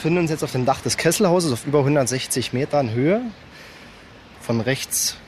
befinden 0.00 0.20
uns 0.20 0.30
jetzt 0.30 0.42
auf 0.42 0.52
dem 0.52 0.64
Dach 0.64 0.80
des 0.80 0.96
Kesselhauses 0.96 1.52
auf 1.52 1.66
über 1.66 1.80
160 1.80 2.54
Metern 2.54 2.90
Höhe. 2.90 3.20
Von 4.40 4.62
rechts 4.62 5.18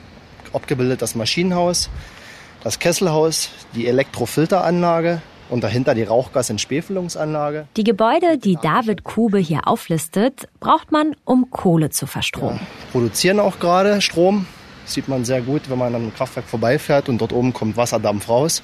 abgebildet 0.51 1.03
das 1.03 1.13
Maschinenhaus, 1.13 1.91
das 2.63 2.79
Kesselhaus, 2.79 3.51
die 3.75 3.85
Elektrofilteranlage 3.85 5.21
und 5.51 5.63
dahinter 5.63 5.93
die 5.93 6.01
Rauchgasentspiegelungsanlage. 6.01 7.67
Die 7.77 7.83
Gebäude, 7.83 8.39
die 8.39 8.57
David 8.63 9.03
Kube 9.03 9.37
hier 9.37 9.67
auflistet, 9.67 10.47
braucht 10.59 10.91
man, 10.91 11.15
um 11.23 11.51
Kohle 11.51 11.91
zu 11.91 12.07
verstromen. 12.07 12.57
Ja, 12.59 12.67
produzieren 12.93 13.39
auch 13.39 13.59
gerade 13.59 14.01
Strom. 14.01 14.47
Das 14.85 14.95
sieht 14.95 15.07
man 15.07 15.23
sehr 15.23 15.43
gut, 15.43 15.69
wenn 15.69 15.77
man 15.77 15.93
am 15.93 16.11
Kraftwerk 16.15 16.47
vorbeifährt 16.47 17.09
und 17.09 17.19
dort 17.19 17.31
oben 17.31 17.53
kommt 17.53 17.77
Wasserdampf 17.77 18.27
raus. 18.27 18.63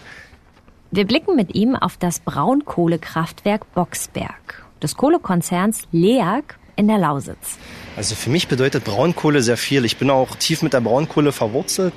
Wir 0.90 1.06
blicken 1.06 1.36
mit 1.36 1.54
ihm 1.54 1.76
auf 1.76 1.98
das 1.98 2.20
Braunkohlekraftwerk 2.20 3.72
Boxberg 3.76 4.66
des 4.84 4.96
Kohlekonzerns 4.96 5.84
LEAG 5.92 6.56
in 6.76 6.88
der 6.88 6.98
Lausitz. 6.98 7.58
Also 7.98 8.16
für 8.16 8.30
mich 8.30 8.48
bedeutet 8.48 8.86
Braunkohle 8.86 9.42
sehr 9.42 9.58
viel. 9.58 9.84
Ich 9.84 9.98
bin 9.98 10.10
auch 10.10 10.36
tief 10.38 10.62
mit 10.62 10.74
der 10.74 10.82
Braunkohle 10.82 11.32
verwurzelt. 11.32 11.94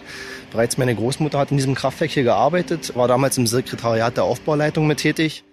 Bereits 0.50 0.76
meine 0.76 0.94
Großmutter 0.94 1.38
hat 1.38 1.50
in 1.50 1.56
diesem 1.56 1.74
Kraftwerk 1.74 2.10
hier 2.10 2.24
gearbeitet, 2.24 2.94
war 2.96 3.08
damals 3.08 3.38
im 3.38 3.46
Sekretariat 3.46 4.16
der 4.16 4.24
Aufbauleitung 4.24 4.86
mit 4.86 4.98
tätig. 4.98 5.44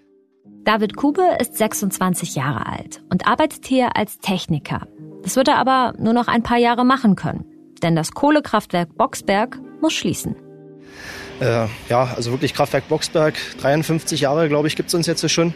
David 0.66 0.98
Kube 0.98 1.22
ist 1.40 1.58
26 1.58 2.36
Jahre 2.36 2.66
alt 2.66 3.02
und 3.10 3.28
arbeitet 3.28 3.66
hier 3.66 3.96
als 3.96 4.18
Techniker. 4.18 4.88
Das 5.24 5.36
wird 5.36 5.48
er 5.48 5.58
aber 5.58 5.94
nur 5.98 6.14
noch 6.14 6.28
ein 6.28 6.44
paar 6.44 6.58
Jahre 6.58 6.84
machen 6.84 7.16
können, 7.16 7.46
denn 7.82 7.96
das 7.96 8.12
Kohlekraftwerk 8.12 8.98
Boxberg 8.98 9.60
muss 9.82 9.94
schließen. 9.94 10.36
Äh, 11.40 11.68
ja, 11.88 12.14
also 12.16 12.32
wirklich 12.32 12.54
Kraftwerk 12.54 12.90
Boxberg, 12.90 13.36
53 13.62 14.22
Jahre, 14.22 14.50
glaube 14.50 14.68
ich, 14.68 14.76
gibt 14.76 14.90
es 14.90 14.96
uns 14.96 15.08
jetzt 15.08 15.30
schon 15.30 15.54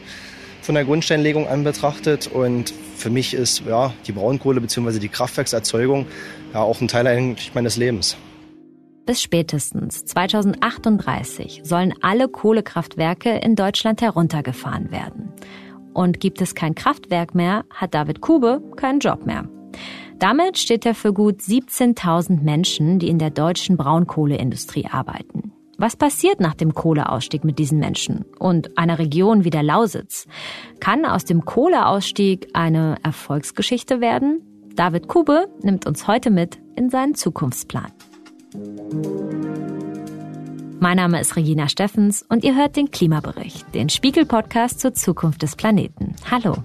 von 0.63 0.75
der 0.75 0.85
Grundsteinlegung 0.85 1.47
an 1.47 1.63
betrachtet. 1.63 2.27
Und 2.27 2.73
für 2.95 3.09
mich 3.09 3.33
ist 3.33 3.63
ja, 3.67 3.93
die 4.07 4.11
Braunkohle 4.11 4.61
bzw. 4.61 4.99
die 4.99 5.09
Kraftwerkserzeugung 5.09 6.07
ja 6.53 6.61
auch 6.61 6.81
ein 6.81 6.87
Teil 6.87 7.05
eigentlich 7.07 7.53
meines 7.53 7.77
Lebens. 7.77 8.17
Bis 9.05 9.21
spätestens 9.21 10.05
2038 10.05 11.61
sollen 11.63 11.93
alle 12.01 12.29
Kohlekraftwerke 12.29 13.31
in 13.31 13.55
Deutschland 13.55 14.01
heruntergefahren 14.01 14.91
werden. 14.91 15.33
Und 15.93 16.19
gibt 16.19 16.41
es 16.41 16.55
kein 16.55 16.73
Kraftwerk 16.73 17.35
mehr, 17.35 17.65
hat 17.69 17.93
David 17.93 18.21
Kube 18.21 18.61
keinen 18.77 18.99
Job 18.99 19.25
mehr. 19.25 19.47
Damit 20.19 20.57
steht 20.57 20.85
er 20.85 20.95
für 20.95 21.11
gut 21.11 21.41
17.000 21.41 22.41
Menschen, 22.41 22.97
die 22.99 23.09
in 23.09 23.19
der 23.19 23.29
deutschen 23.29 23.75
Braunkohleindustrie 23.75 24.87
arbeiten. 24.89 25.52
Was 25.77 25.95
passiert 25.95 26.39
nach 26.39 26.53
dem 26.53 26.73
Kohleausstieg 26.75 27.43
mit 27.43 27.57
diesen 27.57 27.79
Menschen 27.79 28.25
und 28.37 28.77
einer 28.77 28.99
Region 28.99 29.43
wie 29.43 29.49
der 29.49 29.63
Lausitz? 29.63 30.27
Kann 30.79 31.05
aus 31.05 31.25
dem 31.25 31.45
Kohleausstieg 31.45 32.49
eine 32.53 32.97
Erfolgsgeschichte 33.03 33.99
werden? 33.99 34.41
David 34.75 35.07
Kube 35.07 35.47
nimmt 35.61 35.87
uns 35.87 36.07
heute 36.07 36.29
mit 36.29 36.59
in 36.75 36.89
seinen 36.89 37.15
Zukunftsplan. 37.15 37.91
Mein 40.79 40.97
Name 40.97 41.19
ist 41.19 41.35
Regina 41.35 41.67
Steffens 41.69 42.23
und 42.27 42.43
ihr 42.43 42.55
hört 42.55 42.75
den 42.75 42.91
Klimabericht, 42.91 43.65
den 43.73 43.89
Spiegel-Podcast 43.89 44.79
zur 44.79 44.93
Zukunft 44.93 45.41
des 45.41 45.55
Planeten. 45.55 46.15
Hallo. 46.29 46.55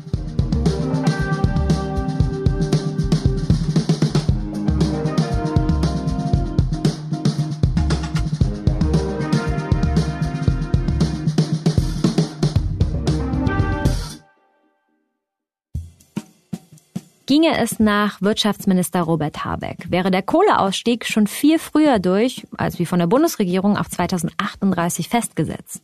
Ginge 17.28 17.58
es 17.58 17.78
nach 17.78 18.22
Wirtschaftsminister 18.22 19.02
Robert 19.02 19.44
Habeck, 19.44 19.90
wäre 19.90 20.10
der 20.10 20.22
Kohleausstieg 20.22 21.04
schon 21.04 21.26
viel 21.26 21.58
früher 21.58 21.98
durch, 21.98 22.46
als 22.56 22.78
wie 22.78 22.86
von 22.86 23.00
der 23.00 23.06
Bundesregierung 23.06 23.76
auf 23.76 23.90
2038 23.90 25.10
festgesetzt. 25.10 25.82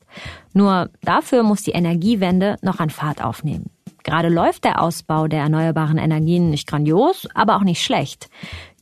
Nur 0.55 0.89
dafür 1.03 1.43
muss 1.43 1.61
die 1.61 1.73
Energiewende 1.73 2.57
noch 2.63 2.81
an 2.81 2.89
Fahrt 2.89 3.23
aufnehmen. 3.23 3.69
Gerade 4.05 4.29
läuft 4.29 4.65
der 4.65 4.83
Ausbau 4.83 5.29
der 5.29 5.41
erneuerbaren 5.41 5.97
Energien 5.97 6.51
nicht 6.51 6.69
grandios, 6.69 7.27
aber 7.35 7.57
auch 7.57 7.63
nicht 7.63 7.83
schlecht. 7.83 8.29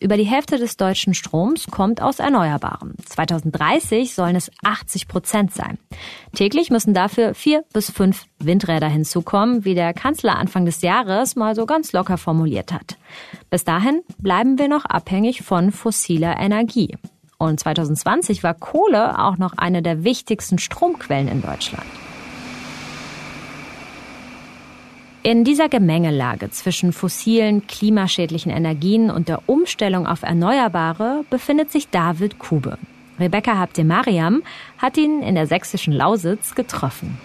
Über 0.01 0.17
die 0.17 0.25
Hälfte 0.25 0.59
des 0.59 0.77
deutschen 0.77 1.15
Stroms 1.15 1.69
kommt 1.71 2.03
aus 2.03 2.19
Erneuerbaren. 2.19 2.95
2030 3.07 4.15
sollen 4.15 4.35
es 4.35 4.51
80 4.65 5.07
Prozent 5.07 5.55
sein. 5.55 5.79
Täglich 6.35 6.71
müssen 6.71 6.93
dafür 6.93 7.35
vier 7.35 7.65
bis 7.73 7.89
fünf 7.89 8.25
Windräder 8.41 8.89
hinzukommen, 8.89 9.65
wie 9.65 9.77
der 9.77 9.95
Kanzler 9.95 10.37
Anfang 10.37 10.65
des 10.65 10.83
Jahres 10.83 11.37
mal 11.37 11.55
so 11.55 11.67
ganz 11.67 11.93
locker 11.93 12.19
formuliert 12.19 12.73
hat. 12.73 12.97
Bis 13.49 13.63
dahin 13.63 14.03
bleiben 14.19 14.59
wir 14.59 14.67
noch 14.67 14.85
abhängig 14.85 15.43
von 15.43 15.71
fossiler 15.71 16.37
Energie. 16.41 16.97
Und 17.39 17.61
2020 17.61 18.43
war 18.43 18.55
Kohle 18.55 19.21
auch 19.21 19.37
noch 19.37 19.53
eine 19.57 19.83
der 19.83 20.03
wichtigsten 20.03 20.59
Stromquellen 20.59 21.29
in 21.29 21.43
Deutschland. 21.43 21.87
In 25.25 25.45
dieser 25.45 25.69
Gemengelage 25.69 26.51
zwischen 26.51 26.93
fossilen, 26.93 27.69
klimaschädlichen 27.69 28.51
Energien 28.51 29.09
und 29.09 29.29
der 29.29 29.49
Umstellung 29.49 30.05
auf 30.05 30.25
Erneuerbare 30.25 31.25
befindet 31.31 31.71
sich 31.71 31.89
David 31.89 32.41
Kube. 32.41 32.77
Rebecca 33.21 33.57
Habtemariam 33.57 34.43
hat 34.79 34.97
ihn 34.97 35.23
in 35.23 35.37
der 35.37 35.47
sächsischen 35.47 35.93
Lausitz 35.93 36.57
getroffen. 36.57 37.17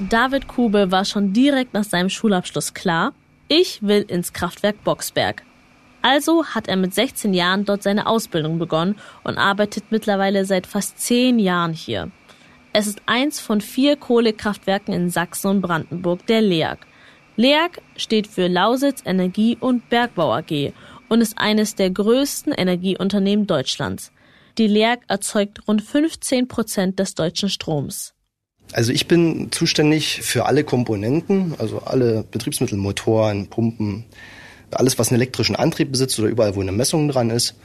David 0.00 0.48
Kube 0.48 0.90
war 0.90 1.04
schon 1.04 1.32
direkt 1.32 1.72
nach 1.72 1.84
seinem 1.84 2.08
Schulabschluss 2.08 2.74
klar, 2.74 3.12
ich 3.46 3.80
will 3.82 4.04
ins 4.08 4.32
Kraftwerk 4.32 4.82
Boxberg. 4.82 5.44
Also 6.02 6.44
hat 6.46 6.66
er 6.66 6.76
mit 6.76 6.94
16 6.94 7.32
Jahren 7.32 7.64
dort 7.64 7.84
seine 7.84 8.08
Ausbildung 8.08 8.58
begonnen 8.58 8.96
und 9.22 9.38
arbeitet 9.38 9.84
mittlerweile 9.90 10.44
seit 10.44 10.66
fast 10.66 10.98
10 10.98 11.38
Jahren 11.38 11.72
hier. 11.72 12.10
Es 12.78 12.86
ist 12.86 13.02
eins 13.06 13.40
von 13.40 13.60
vier 13.60 13.96
Kohlekraftwerken 13.96 14.94
in 14.94 15.10
Sachsen 15.10 15.48
und 15.48 15.62
Brandenburg, 15.62 16.24
der 16.28 16.40
LEAG. 16.40 16.78
LEAG 17.34 17.82
steht 17.96 18.28
für 18.28 18.46
Lausitz 18.46 19.02
Energie 19.04 19.56
und 19.58 19.88
Bergbau 19.88 20.32
AG 20.32 20.72
und 21.08 21.20
ist 21.20 21.38
eines 21.38 21.74
der 21.74 21.90
größten 21.90 22.52
Energieunternehmen 22.52 23.48
Deutschlands. 23.48 24.12
Die 24.58 24.68
LEAG 24.68 25.00
erzeugt 25.08 25.66
rund 25.66 25.82
15 25.82 26.46
Prozent 26.46 27.00
des 27.00 27.16
deutschen 27.16 27.48
Stroms. 27.48 28.14
Also 28.72 28.92
ich 28.92 29.08
bin 29.08 29.50
zuständig 29.50 30.22
für 30.22 30.46
alle 30.46 30.62
Komponenten, 30.62 31.56
also 31.58 31.80
alle 31.80 32.22
Betriebsmittel, 32.30 32.78
Motoren, 32.78 33.48
Pumpen, 33.48 34.04
alles, 34.70 35.00
was 35.00 35.08
einen 35.08 35.20
elektrischen 35.20 35.56
Antrieb 35.56 35.90
besitzt 35.90 36.16
oder 36.20 36.28
überall, 36.28 36.54
wo 36.54 36.60
eine 36.60 36.70
Messung 36.70 37.08
dran 37.08 37.30
ist, 37.30 37.56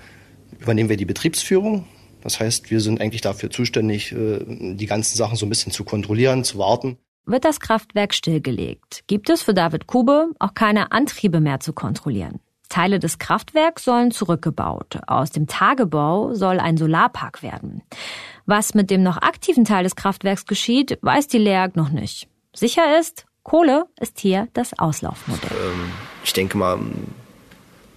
übernehmen 0.59 0.90
wir 0.90 0.97
die 0.97 1.06
Betriebsführung. 1.06 1.85
Das 2.23 2.39
heißt, 2.39 2.72
wir 2.72 2.79
sind 2.79 3.01
eigentlich 3.01 3.22
dafür 3.22 3.50
zuständig, 3.50 4.13
äh, 4.13 4.39
die 4.47 4.85
ganzen 4.85 5.17
Sachen 5.17 5.35
so 5.35 5.45
ein 5.45 5.50
bisschen 5.50 5.73
zu 5.73 5.84
kontrollieren, 5.84 6.44
zu 6.44 6.57
warten. 6.57 6.97
Wird 7.25 7.45
das 7.45 7.59
Kraftwerk 7.59 8.13
stillgelegt, 8.13 9.03
gibt 9.07 9.29
es 9.29 9.44
für 9.44 9.53
David 9.53 9.88
Kube 9.88 10.28
auch 10.39 10.53
keine 10.53 10.91
Antriebe 10.91 11.39
mehr 11.39 11.59
zu 11.59 11.73
kontrollieren. 11.73 12.39
Teile 12.69 13.00
des 13.00 13.19
Kraftwerks 13.19 13.83
sollen 13.83 14.12
zurückgebaut. 14.12 15.00
Aus 15.06 15.29
dem 15.29 15.47
Tagebau 15.47 16.33
soll 16.33 16.59
ein 16.59 16.78
Solarpark 16.78 17.44
werden. 17.44 17.83
Was 18.45 18.73
mit 18.73 18.89
dem 18.89 19.03
noch 19.03 19.17
aktiven 19.17 19.63
Teil 19.63 19.83
des 19.83 19.95
Kraftwerks 19.95 20.45
geschieht, 20.45 20.97
weiß 21.01 21.28
die 21.28 21.38
LEAG 21.38 21.75
noch 21.75 21.89
nicht. 21.89 22.28
Sicher 22.53 23.00
ist, 23.00 23.25
Kohle 23.44 23.85
ist 24.00 24.19
hier 24.19 24.47
das 24.53 24.78
Auslaufmodell. 24.79 25.51
Ähm, 25.51 25.91
ich 26.23 26.33
denke 26.33 26.57
mal, 26.57 26.79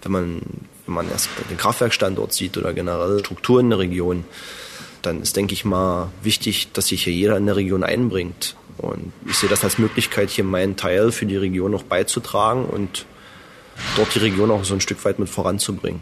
wenn 0.02 0.12
man 0.12 0.42
wenn 0.86 0.94
man 0.94 1.10
erst 1.10 1.28
den 1.50 1.56
Kraftwerkstandort 1.56 2.32
sieht 2.32 2.56
oder 2.56 2.72
generell 2.72 3.18
Strukturen 3.20 3.66
in 3.66 3.70
der 3.70 3.78
Region, 3.80 4.24
dann 5.02 5.22
ist, 5.22 5.36
denke 5.36 5.54
ich 5.54 5.64
mal, 5.64 6.10
wichtig, 6.22 6.72
dass 6.72 6.88
sich 6.88 7.04
hier 7.04 7.12
jeder 7.12 7.36
in 7.36 7.46
der 7.46 7.56
Region 7.56 7.84
einbringt. 7.84 8.56
Und 8.78 9.12
ich 9.26 9.36
sehe 9.36 9.48
das 9.48 9.64
als 9.64 9.78
Möglichkeit, 9.78 10.30
hier 10.30 10.44
meinen 10.44 10.76
Teil 10.76 11.12
für 11.12 11.26
die 11.26 11.36
Region 11.36 11.70
noch 11.70 11.84
beizutragen 11.84 12.64
und 12.66 13.06
dort 13.96 14.14
die 14.14 14.18
Region 14.18 14.50
auch 14.50 14.64
so 14.64 14.74
ein 14.74 14.80
Stück 14.80 15.04
weit 15.04 15.18
mit 15.18 15.28
voranzubringen. 15.28 16.00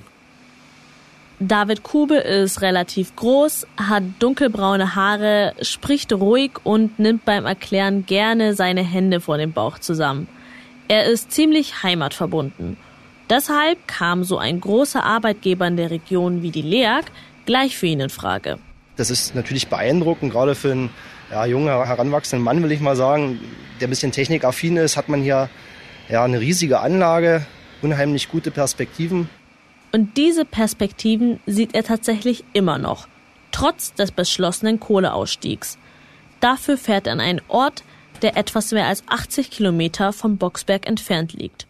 David 1.40 1.82
Kube 1.82 2.16
ist 2.16 2.62
relativ 2.62 3.16
groß, 3.16 3.66
hat 3.76 4.04
dunkelbraune 4.20 4.94
Haare, 4.94 5.54
spricht 5.62 6.12
ruhig 6.12 6.52
und 6.62 6.98
nimmt 6.98 7.24
beim 7.24 7.44
Erklären 7.44 8.06
gerne 8.06 8.54
seine 8.54 8.82
Hände 8.82 9.20
vor 9.20 9.36
dem 9.36 9.52
Bauch 9.52 9.78
zusammen. 9.78 10.28
Er 10.86 11.06
ist 11.06 11.32
ziemlich 11.32 11.82
heimatverbunden 11.82 12.76
Deshalb 13.30 13.88
kam 13.88 14.24
so 14.24 14.38
ein 14.38 14.60
großer 14.60 15.02
Arbeitgeber 15.02 15.66
in 15.66 15.76
der 15.76 15.90
Region 15.90 16.42
wie 16.42 16.50
die 16.50 16.62
LEAG 16.62 17.04
gleich 17.46 17.76
für 17.76 17.86
ihn 17.86 18.00
in 18.00 18.10
Frage. 18.10 18.58
Das 18.96 19.10
ist 19.10 19.34
natürlich 19.34 19.68
beeindruckend, 19.68 20.32
gerade 20.32 20.54
für 20.54 20.72
einen 20.72 20.90
ja, 21.30 21.46
jungen, 21.46 21.68
heranwachsenden 21.68 22.44
Mann, 22.44 22.62
will 22.62 22.70
ich 22.70 22.80
mal 22.80 22.96
sagen, 22.96 23.40
der 23.80 23.88
ein 23.88 23.90
bisschen 23.90 24.12
technikaffin 24.12 24.76
ist, 24.76 24.96
hat 24.96 25.08
man 25.08 25.22
hier 25.22 25.48
ja, 26.08 26.24
eine 26.24 26.40
riesige 26.40 26.80
Anlage, 26.80 27.46
unheimlich 27.82 28.28
gute 28.28 28.50
Perspektiven. 28.50 29.28
Und 29.92 30.16
diese 30.16 30.44
Perspektiven 30.44 31.40
sieht 31.46 31.74
er 31.74 31.84
tatsächlich 31.84 32.44
immer 32.52 32.78
noch, 32.78 33.08
trotz 33.52 33.94
des 33.94 34.12
beschlossenen 34.12 34.80
Kohleausstiegs. 34.80 35.78
Dafür 36.40 36.76
fährt 36.76 37.06
er 37.06 37.14
an 37.14 37.20
einen 37.20 37.40
Ort, 37.48 37.84
der 38.22 38.36
etwas 38.36 38.72
mehr 38.72 38.86
als 38.86 39.02
80 39.08 39.50
Kilometer 39.50 40.12
vom 40.12 40.36
Boxberg 40.36 40.86
entfernt 40.86 41.32
liegt. 41.32 41.66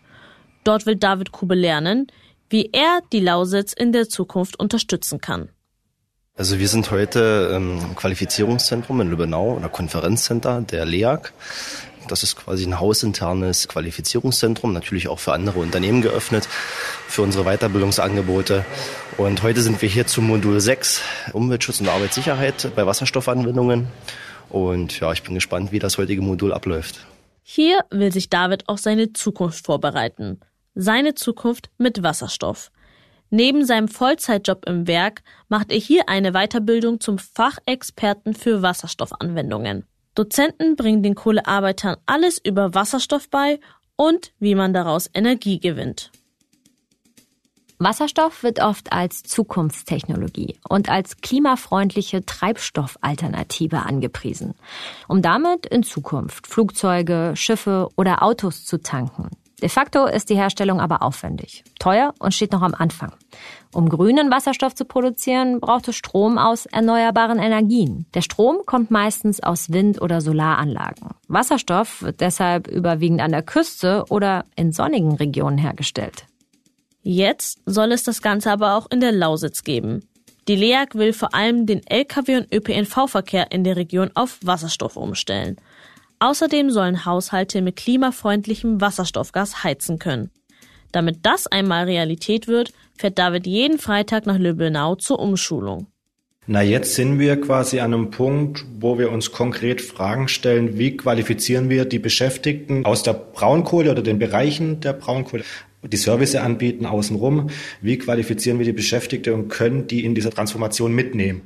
Dort 0.64 0.86
will 0.86 0.96
David 0.96 1.30
Kube 1.30 1.54
lernen, 1.54 2.06
wie 2.48 2.70
er 2.72 3.00
die 3.12 3.20
Lausitz 3.20 3.72
in 3.72 3.92
der 3.92 4.08
Zukunft 4.08 4.58
unterstützen 4.58 5.20
kann. 5.20 5.50
Also 6.36 6.58
wir 6.58 6.68
sind 6.68 6.90
heute 6.90 7.52
im 7.54 7.94
Qualifizierungszentrum 7.94 9.00
in 9.00 9.10
Lübbenau 9.10 9.54
oder 9.54 9.68
Konferenzcenter 9.68 10.62
der 10.62 10.84
LEAG. 10.84 11.32
Das 12.08 12.22
ist 12.22 12.36
quasi 12.36 12.66
ein 12.66 12.80
hausinternes 12.80 13.68
Qualifizierungszentrum, 13.68 14.72
natürlich 14.72 15.08
auch 15.08 15.20
für 15.20 15.32
andere 15.32 15.60
Unternehmen 15.60 16.02
geöffnet, 16.02 16.48
für 17.06 17.22
unsere 17.22 17.44
Weiterbildungsangebote. 17.44 18.64
Und 19.16 19.42
heute 19.42 19.62
sind 19.62 19.80
wir 19.80 19.88
hier 19.88 20.06
zum 20.06 20.26
Modul 20.26 20.60
6, 20.60 21.02
Umweltschutz 21.32 21.80
und 21.80 21.88
Arbeitssicherheit 21.88 22.72
bei 22.74 22.84
Wasserstoffanwendungen. 22.84 23.86
Und 24.50 25.00
ja, 25.00 25.12
ich 25.12 25.22
bin 25.22 25.34
gespannt, 25.34 25.72
wie 25.72 25.78
das 25.78 25.98
heutige 25.98 26.20
Modul 26.20 26.52
abläuft. 26.52 27.06
Hier 27.42 27.84
will 27.90 28.12
sich 28.12 28.28
David 28.28 28.68
auf 28.68 28.80
seine 28.80 29.12
Zukunft 29.12 29.64
vorbereiten. 29.64 30.40
Seine 30.74 31.14
Zukunft 31.14 31.70
mit 31.78 32.02
Wasserstoff. 32.02 32.72
Neben 33.30 33.64
seinem 33.64 33.88
Vollzeitjob 33.88 34.66
im 34.66 34.86
Werk 34.88 35.22
macht 35.48 35.70
er 35.70 35.78
hier 35.78 36.08
eine 36.08 36.32
Weiterbildung 36.32 37.00
zum 37.00 37.18
Fachexperten 37.18 38.34
für 38.34 38.62
Wasserstoffanwendungen. 38.62 39.86
Dozenten 40.16 40.74
bringen 40.76 41.02
den 41.02 41.14
Kohlearbeitern 41.14 41.96
alles 42.06 42.38
über 42.38 42.74
Wasserstoff 42.74 43.30
bei 43.30 43.60
und 43.96 44.32
wie 44.40 44.54
man 44.54 44.72
daraus 44.72 45.08
Energie 45.14 45.60
gewinnt. 45.60 46.10
Wasserstoff 47.78 48.42
wird 48.42 48.60
oft 48.60 48.92
als 48.92 49.22
Zukunftstechnologie 49.22 50.58
und 50.68 50.88
als 50.88 51.18
klimafreundliche 51.18 52.24
Treibstoffalternative 52.24 53.80
angepriesen, 53.80 54.54
um 55.06 55.22
damit 55.22 55.66
in 55.66 55.82
Zukunft 55.82 56.46
Flugzeuge, 56.46 57.32
Schiffe 57.36 57.88
oder 57.96 58.22
Autos 58.22 58.64
zu 58.64 58.80
tanken. 58.80 59.30
De 59.62 59.68
facto 59.68 60.06
ist 60.06 60.30
die 60.30 60.36
Herstellung 60.36 60.80
aber 60.80 61.02
aufwendig, 61.02 61.64
teuer 61.78 62.12
und 62.18 62.34
steht 62.34 62.52
noch 62.52 62.62
am 62.62 62.74
Anfang. 62.74 63.12
Um 63.72 63.88
grünen 63.88 64.30
Wasserstoff 64.30 64.74
zu 64.74 64.84
produzieren, 64.84 65.60
braucht 65.60 65.88
es 65.88 65.96
Strom 65.96 66.38
aus 66.38 66.66
erneuerbaren 66.66 67.38
Energien. 67.38 68.06
Der 68.14 68.22
Strom 68.22 68.58
kommt 68.66 68.90
meistens 68.90 69.42
aus 69.42 69.72
Wind- 69.72 70.00
oder 70.00 70.20
Solaranlagen. 70.20 71.10
Wasserstoff 71.28 72.02
wird 72.02 72.20
deshalb 72.20 72.68
überwiegend 72.68 73.20
an 73.20 73.32
der 73.32 73.42
Küste 73.42 74.04
oder 74.10 74.44
in 74.56 74.72
sonnigen 74.72 75.14
Regionen 75.16 75.58
hergestellt. 75.58 76.26
Jetzt 77.02 77.60
soll 77.66 77.92
es 77.92 78.02
das 78.02 78.22
Ganze 78.22 78.50
aber 78.50 78.76
auch 78.76 78.90
in 78.90 79.00
der 79.00 79.12
Lausitz 79.12 79.62
geben. 79.62 80.08
Die 80.46 80.56
LEAG 80.56 80.94
will 80.94 81.12
vor 81.12 81.34
allem 81.34 81.66
den 81.66 81.80
Lkw- 81.80 82.36
und 82.36 82.52
ÖPNV-Verkehr 82.52 83.50
in 83.50 83.64
der 83.64 83.76
Region 83.76 84.10
auf 84.14 84.38
Wasserstoff 84.42 84.96
umstellen. 84.96 85.56
Außerdem 86.24 86.70
sollen 86.70 87.04
Haushalte 87.04 87.60
mit 87.60 87.76
klimafreundlichem 87.76 88.80
Wasserstoffgas 88.80 89.62
heizen 89.62 89.98
können. 89.98 90.30
Damit 90.90 91.18
das 91.20 91.46
einmal 91.46 91.84
Realität 91.84 92.48
wird, 92.48 92.72
fährt 92.96 93.18
David 93.18 93.46
jeden 93.46 93.78
Freitag 93.78 94.24
nach 94.24 94.38
Lübbenau 94.38 94.94
zur 94.94 95.18
Umschulung. 95.18 95.86
Na, 96.46 96.62
jetzt 96.62 96.94
sind 96.94 97.18
wir 97.18 97.38
quasi 97.38 97.80
an 97.80 97.92
einem 97.92 98.10
Punkt, 98.10 98.64
wo 98.80 98.98
wir 98.98 99.12
uns 99.12 99.32
konkret 99.32 99.82
Fragen 99.82 100.28
stellen, 100.28 100.78
wie 100.78 100.96
qualifizieren 100.96 101.68
wir 101.68 101.84
die 101.84 101.98
Beschäftigten 101.98 102.86
aus 102.86 103.02
der 103.02 103.12
Braunkohle 103.12 103.90
oder 103.90 104.02
den 104.02 104.18
Bereichen 104.18 104.80
der 104.80 104.94
Braunkohle, 104.94 105.44
die 105.82 105.96
Service 105.98 106.36
anbieten 106.36 106.86
außenrum, 106.86 107.50
wie 107.82 107.98
qualifizieren 107.98 108.58
wir 108.58 108.64
die 108.64 108.72
Beschäftigten 108.72 109.34
und 109.34 109.48
können 109.48 109.88
die 109.88 110.06
in 110.06 110.14
dieser 110.14 110.30
Transformation 110.30 110.94
mitnehmen. 110.94 111.42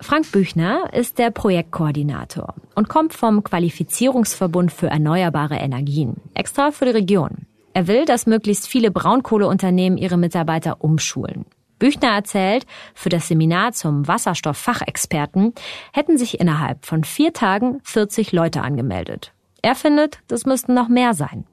Frank 0.00 0.30
Büchner 0.30 0.90
ist 0.92 1.18
der 1.18 1.30
Projektkoordinator 1.30 2.54
und 2.76 2.88
kommt 2.88 3.14
vom 3.14 3.42
Qualifizierungsverbund 3.42 4.72
für 4.72 4.86
erneuerbare 4.86 5.56
Energien, 5.56 6.16
extra 6.34 6.70
für 6.70 6.84
die 6.84 6.92
Region. 6.92 7.46
Er 7.74 7.88
will, 7.88 8.04
dass 8.04 8.26
möglichst 8.26 8.68
viele 8.68 8.90
Braunkohleunternehmen 8.90 9.98
ihre 9.98 10.16
Mitarbeiter 10.16 10.82
umschulen. 10.82 11.46
Büchner 11.78 12.10
erzählt, 12.10 12.66
für 12.94 13.08
das 13.08 13.28
Seminar 13.28 13.72
zum 13.72 14.06
Wasserstofffachexperten 14.06 15.52
hätten 15.92 16.16
sich 16.16 16.40
innerhalb 16.40 16.86
von 16.86 17.04
vier 17.04 17.32
Tagen 17.32 17.80
40 17.82 18.32
Leute 18.32 18.62
angemeldet. 18.62 19.32
Er 19.62 19.74
findet, 19.74 20.20
das 20.28 20.46
müssten 20.46 20.74
noch 20.74 20.88
mehr 20.88 21.14
sein. 21.14 21.44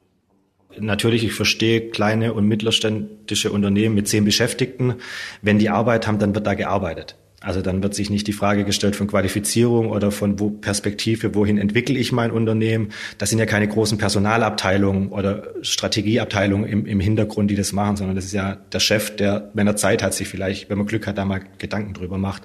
Natürlich, 0.78 1.24
ich 1.24 1.32
verstehe 1.32 1.90
kleine 1.90 2.34
und 2.34 2.46
mittelständische 2.46 3.50
Unternehmen 3.50 3.94
mit 3.94 4.08
zehn 4.08 4.24
Beschäftigten. 4.24 4.96
Wenn 5.42 5.58
die 5.58 5.70
Arbeit 5.70 6.06
haben, 6.06 6.18
dann 6.18 6.34
wird 6.34 6.46
da 6.46 6.54
gearbeitet. 6.54 7.16
Also 7.46 7.62
dann 7.62 7.80
wird 7.80 7.94
sich 7.94 8.10
nicht 8.10 8.26
die 8.26 8.32
Frage 8.32 8.64
gestellt 8.64 8.96
von 8.96 9.06
Qualifizierung 9.06 9.90
oder 9.90 10.10
von 10.10 10.40
wo 10.40 10.50
Perspektive, 10.50 11.36
wohin 11.36 11.58
entwickle 11.58 11.96
ich 11.96 12.10
mein 12.10 12.32
Unternehmen. 12.32 12.88
Das 13.18 13.30
sind 13.30 13.38
ja 13.38 13.46
keine 13.46 13.68
großen 13.68 13.98
Personalabteilungen 13.98 15.10
oder 15.10 15.44
Strategieabteilungen 15.62 16.68
im, 16.68 16.86
im 16.86 16.98
Hintergrund, 16.98 17.48
die 17.48 17.54
das 17.54 17.72
machen, 17.72 17.94
sondern 17.94 18.16
das 18.16 18.24
ist 18.24 18.32
ja 18.32 18.56
der 18.56 18.80
Chef, 18.80 19.14
der, 19.14 19.52
wenn 19.54 19.68
er 19.68 19.76
Zeit 19.76 20.02
hat, 20.02 20.12
sich 20.12 20.26
vielleicht, 20.26 20.68
wenn 20.70 20.78
man 20.78 20.88
Glück 20.88 21.06
hat, 21.06 21.18
da 21.18 21.24
mal 21.24 21.40
Gedanken 21.58 21.94
drüber 21.94 22.18
macht. 22.18 22.42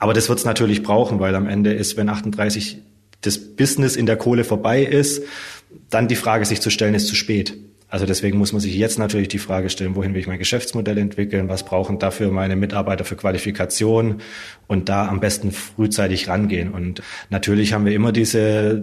Aber 0.00 0.12
das 0.12 0.28
wird 0.28 0.40
es 0.40 0.44
natürlich 0.44 0.82
brauchen, 0.82 1.20
weil 1.20 1.36
am 1.36 1.46
Ende 1.46 1.72
ist, 1.72 1.96
wenn 1.96 2.08
38 2.08 2.78
das 3.20 3.38
Business 3.38 3.94
in 3.94 4.06
der 4.06 4.16
Kohle 4.16 4.42
vorbei 4.42 4.82
ist, 4.82 5.22
dann 5.88 6.08
die 6.08 6.16
Frage 6.16 6.46
sich 6.46 6.60
zu 6.60 6.70
stellen, 6.70 6.94
ist 6.94 7.06
zu 7.06 7.14
spät. 7.14 7.56
Also 7.92 8.06
deswegen 8.06 8.38
muss 8.38 8.52
man 8.52 8.60
sich 8.62 8.74
jetzt 8.74 8.98
natürlich 8.98 9.28
die 9.28 9.38
Frage 9.38 9.68
stellen, 9.68 9.94
wohin 9.96 10.14
will 10.14 10.20
ich 10.22 10.26
mein 10.26 10.38
Geschäftsmodell 10.38 10.96
entwickeln, 10.96 11.50
was 11.50 11.62
brauchen 11.62 11.98
dafür 11.98 12.30
meine 12.30 12.56
Mitarbeiter 12.56 13.04
für 13.04 13.16
Qualifikation 13.16 14.22
und 14.66 14.88
da 14.88 15.08
am 15.08 15.20
besten 15.20 15.52
frühzeitig 15.52 16.26
rangehen. 16.26 16.72
Und 16.72 17.02
natürlich 17.28 17.74
haben 17.74 17.84
wir 17.84 17.92
immer 17.92 18.10
diese, 18.10 18.82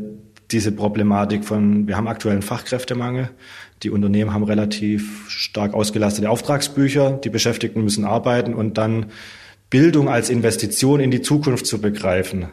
diese 0.52 0.72
Problematik 0.72 1.44
von, 1.44 1.88
wir 1.88 1.98
haben 1.98 2.08
aktuellen 2.08 2.44
Fachkräftemangel. 2.44 3.32
Die 3.82 3.90
Unternehmen 3.90 4.32
haben 4.32 4.44
relativ 4.44 5.28
stark 5.28 5.74
ausgelastete 5.74 6.30
Auftragsbücher, 6.30 7.14
die 7.24 7.30
Beschäftigten 7.32 7.84
müssen 7.84 8.06
arbeiten 8.06 8.54
und 8.54 8.78
dann 8.78 9.08
Bildung 9.72 10.08
als 10.08 10.30
Investition 10.30 11.00
in 11.00 11.10
die 11.10 11.24
Zukunft 11.24 11.66
zu 11.66 11.82
begreifen, 11.82 12.50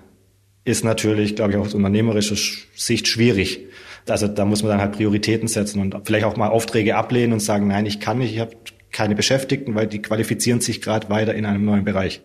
ist 0.65 0.85
natürlich, 0.85 1.37
glaube 1.37 1.51
ich, 1.53 1.59
aus 1.59 1.75
unternehmerischer 1.75 2.37
Sicht 2.75 3.09
schwierig. 3.09 3.67
Also 4.09 4.29
da 4.29 4.45
muss 4.45 4.63
man 4.63 4.73
dann 4.73 4.81
halt 4.81 4.93
Prioritäten 4.93 5.49
setzen 5.49 5.81
und 5.81 5.97
vielleicht 6.05 6.25
auch 6.25 6.37
mal 6.37 6.49
Aufträge 6.49 6.97
ablehnen 6.97 7.33
und 7.33 7.41
sagen, 7.41 7.67
nein, 7.69 7.87
ich 7.87 8.01
kann 8.01 8.19
nicht, 8.19 8.35
ich 8.35 8.41
habe 8.41 8.53
keine 8.93 9.15
Beschäftigten, 9.15 9.75
weil 9.75 9.87
die 9.87 10.01
qualifizieren 10.01 10.61
sich 10.61 10.81
gerade 10.81 11.11
weiter 11.11 11.35
in 11.35 11.45
einem 11.45 11.65
neuen 11.65 11.85
Bereich. 11.85 12.23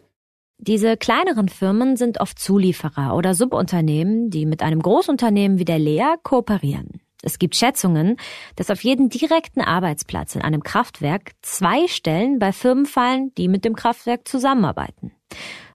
Diese 0.58 0.96
kleineren 0.96 1.50
Firmen 1.50 1.98
sind 1.98 2.22
oft 2.22 2.38
Zulieferer 2.38 3.16
oder 3.16 3.34
Subunternehmen, 3.34 4.30
die 4.30 4.46
mit 4.46 4.62
einem 4.62 4.80
Großunternehmen 4.82 5.58
wie 5.58 5.66
der 5.66 5.80
Lea 5.80 6.16
kooperieren. 6.22 7.02
Es 7.24 7.40
gibt 7.40 7.56
Schätzungen, 7.56 8.18
dass 8.56 8.70
auf 8.70 8.84
jeden 8.84 9.10
direkten 9.10 9.62
Arbeitsplatz 9.62 10.36
in 10.36 10.42
einem 10.42 10.64
Kraftwerk 10.64 11.32
zwei 11.42 11.88
Stellen 11.88 12.40
bei 12.40 12.52
Firmen 12.52 12.86
fallen, 12.86 13.34
die 13.38 13.48
mit 13.48 13.66
dem 13.66 13.76
Kraftwerk 13.76 14.28
zusammenarbeiten. 14.28 15.12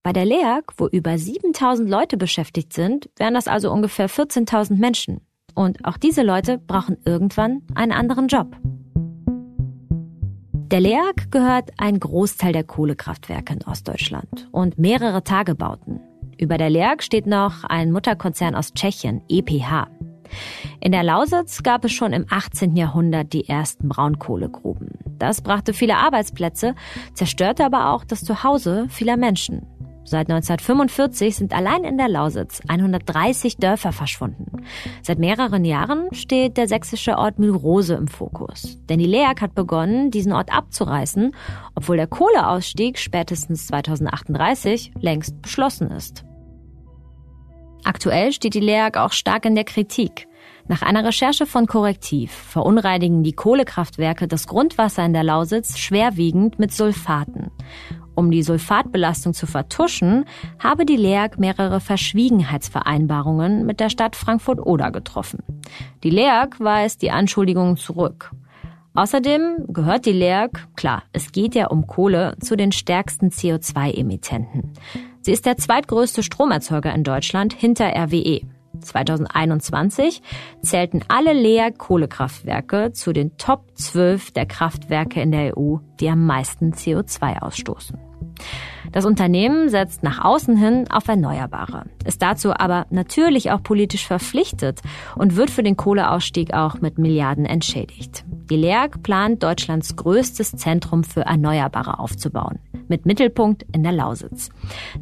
Bei 0.02 0.12
der 0.12 0.24
LEAG, 0.24 0.72
wo 0.76 0.86
über 0.86 1.18
7000 1.18 1.90
Leute 1.90 2.16
beschäftigt 2.16 2.72
sind, 2.72 3.10
wären 3.16 3.34
das 3.34 3.48
also 3.48 3.72
ungefähr 3.72 4.08
14.000 4.08 4.76
Menschen. 4.76 5.25
Und 5.56 5.84
auch 5.86 5.96
diese 5.96 6.22
Leute 6.22 6.58
brauchen 6.58 6.98
irgendwann 7.04 7.62
einen 7.74 7.92
anderen 7.92 8.28
Job. 8.28 8.56
Der 10.70 10.80
LEAG 10.80 11.30
gehört 11.30 11.70
ein 11.78 11.98
Großteil 11.98 12.52
der 12.52 12.64
Kohlekraftwerke 12.64 13.54
in 13.54 13.64
Ostdeutschland 13.64 14.48
und 14.52 14.78
mehrere 14.78 15.24
Tagebauten. 15.24 16.00
Über 16.38 16.58
der 16.58 16.68
LEAG 16.68 17.02
steht 17.02 17.26
noch 17.26 17.64
ein 17.64 17.90
Mutterkonzern 17.90 18.54
aus 18.54 18.74
Tschechien, 18.74 19.22
EPH. 19.28 19.88
In 20.80 20.92
der 20.92 21.04
Lausitz 21.04 21.62
gab 21.62 21.84
es 21.86 21.92
schon 21.92 22.12
im 22.12 22.26
18. 22.28 22.76
Jahrhundert 22.76 23.32
die 23.32 23.48
ersten 23.48 23.88
Braunkohlegruben. 23.88 24.90
Das 25.18 25.40
brachte 25.40 25.72
viele 25.72 25.96
Arbeitsplätze, 25.96 26.74
zerstörte 27.14 27.64
aber 27.64 27.92
auch 27.92 28.04
das 28.04 28.22
Zuhause 28.24 28.86
vieler 28.90 29.16
Menschen. 29.16 29.66
Seit 30.06 30.30
1945 30.30 31.34
sind 31.34 31.52
allein 31.52 31.82
in 31.82 31.98
der 31.98 32.08
Lausitz 32.08 32.60
130 32.68 33.56
Dörfer 33.56 33.90
verschwunden. 33.90 34.62
Seit 35.02 35.18
mehreren 35.18 35.64
Jahren 35.64 36.06
steht 36.12 36.56
der 36.56 36.68
sächsische 36.68 37.18
Ort 37.18 37.40
Mühlrose 37.40 37.94
im 37.94 38.06
Fokus. 38.06 38.78
Denn 38.88 39.00
die 39.00 39.06
LEAG 39.06 39.40
hat 39.40 39.56
begonnen, 39.56 40.12
diesen 40.12 40.32
Ort 40.32 40.54
abzureißen, 40.54 41.34
obwohl 41.74 41.96
der 41.96 42.06
Kohleausstieg 42.06 42.98
spätestens 42.98 43.66
2038 43.66 44.92
längst 45.00 45.42
beschlossen 45.42 45.90
ist. 45.90 46.24
Aktuell 47.82 48.30
steht 48.30 48.54
die 48.54 48.60
LEAG 48.60 48.96
auch 48.98 49.12
stark 49.12 49.44
in 49.44 49.56
der 49.56 49.64
Kritik. 49.64 50.28
Nach 50.68 50.82
einer 50.82 51.04
Recherche 51.04 51.46
von 51.46 51.66
Korrektiv 51.66 52.30
verunreinigen 52.32 53.24
die 53.24 53.32
Kohlekraftwerke 53.32 54.28
das 54.28 54.46
Grundwasser 54.46 55.04
in 55.04 55.12
der 55.12 55.24
Lausitz 55.24 55.78
schwerwiegend 55.78 56.60
mit 56.60 56.72
Sulfaten. 56.72 57.50
Um 58.16 58.30
die 58.30 58.42
Sulfatbelastung 58.42 59.34
zu 59.34 59.46
vertuschen, 59.46 60.24
habe 60.58 60.86
die 60.86 60.96
LEAG 60.96 61.38
mehrere 61.38 61.80
Verschwiegenheitsvereinbarungen 61.80 63.66
mit 63.66 63.78
der 63.78 63.90
Stadt 63.90 64.16
Frankfurt-Oder 64.16 64.90
getroffen. 64.90 65.40
Die 66.02 66.10
LEAG 66.10 66.58
weist 66.58 67.02
die 67.02 67.10
Anschuldigungen 67.10 67.76
zurück. 67.76 68.32
Außerdem 68.94 69.66
gehört 69.68 70.06
die 70.06 70.12
LEAG, 70.12 70.66
klar, 70.74 71.02
es 71.12 71.30
geht 71.30 71.54
ja 71.54 71.66
um 71.66 71.86
Kohle, 71.86 72.34
zu 72.40 72.56
den 72.56 72.72
stärksten 72.72 73.28
CO2-Emittenten. 73.28 74.72
Sie 75.20 75.32
ist 75.32 75.44
der 75.44 75.58
zweitgrößte 75.58 76.22
Stromerzeuger 76.22 76.94
in 76.94 77.04
Deutschland 77.04 77.52
hinter 77.52 77.92
RWE. 77.94 78.40
2021 78.80 80.22
zählten 80.62 81.02
alle 81.08 81.32
Leer-Kohlekraftwerke 81.32 82.92
zu 82.92 83.12
den 83.12 83.36
Top 83.36 83.64
12 83.74 84.32
der 84.32 84.46
Kraftwerke 84.46 85.20
in 85.20 85.32
der 85.32 85.56
EU, 85.56 85.78
die 86.00 86.08
am 86.08 86.26
meisten 86.26 86.72
CO2 86.72 87.42
ausstoßen. 87.42 87.98
Das 88.92 89.04
Unternehmen 89.04 89.68
setzt 89.68 90.02
nach 90.02 90.24
außen 90.24 90.56
hin 90.56 90.86
auf 90.90 91.08
Erneuerbare, 91.08 91.84
ist 92.04 92.22
dazu 92.22 92.52
aber 92.54 92.86
natürlich 92.90 93.50
auch 93.50 93.62
politisch 93.62 94.06
verpflichtet 94.06 94.80
und 95.16 95.36
wird 95.36 95.50
für 95.50 95.62
den 95.62 95.76
Kohleausstieg 95.76 96.54
auch 96.54 96.80
mit 96.80 96.98
Milliarden 96.98 97.44
entschädigt. 97.44 98.24
Die 98.48 98.56
LEAG 98.56 99.02
plant 99.02 99.42
Deutschlands 99.42 99.96
größtes 99.96 100.52
Zentrum 100.52 101.02
für 101.02 101.22
Erneuerbare 101.22 101.98
aufzubauen, 101.98 102.60
mit 102.86 103.04
Mittelpunkt 103.04 103.66
in 103.72 103.82
der 103.82 103.90
Lausitz. 103.90 104.50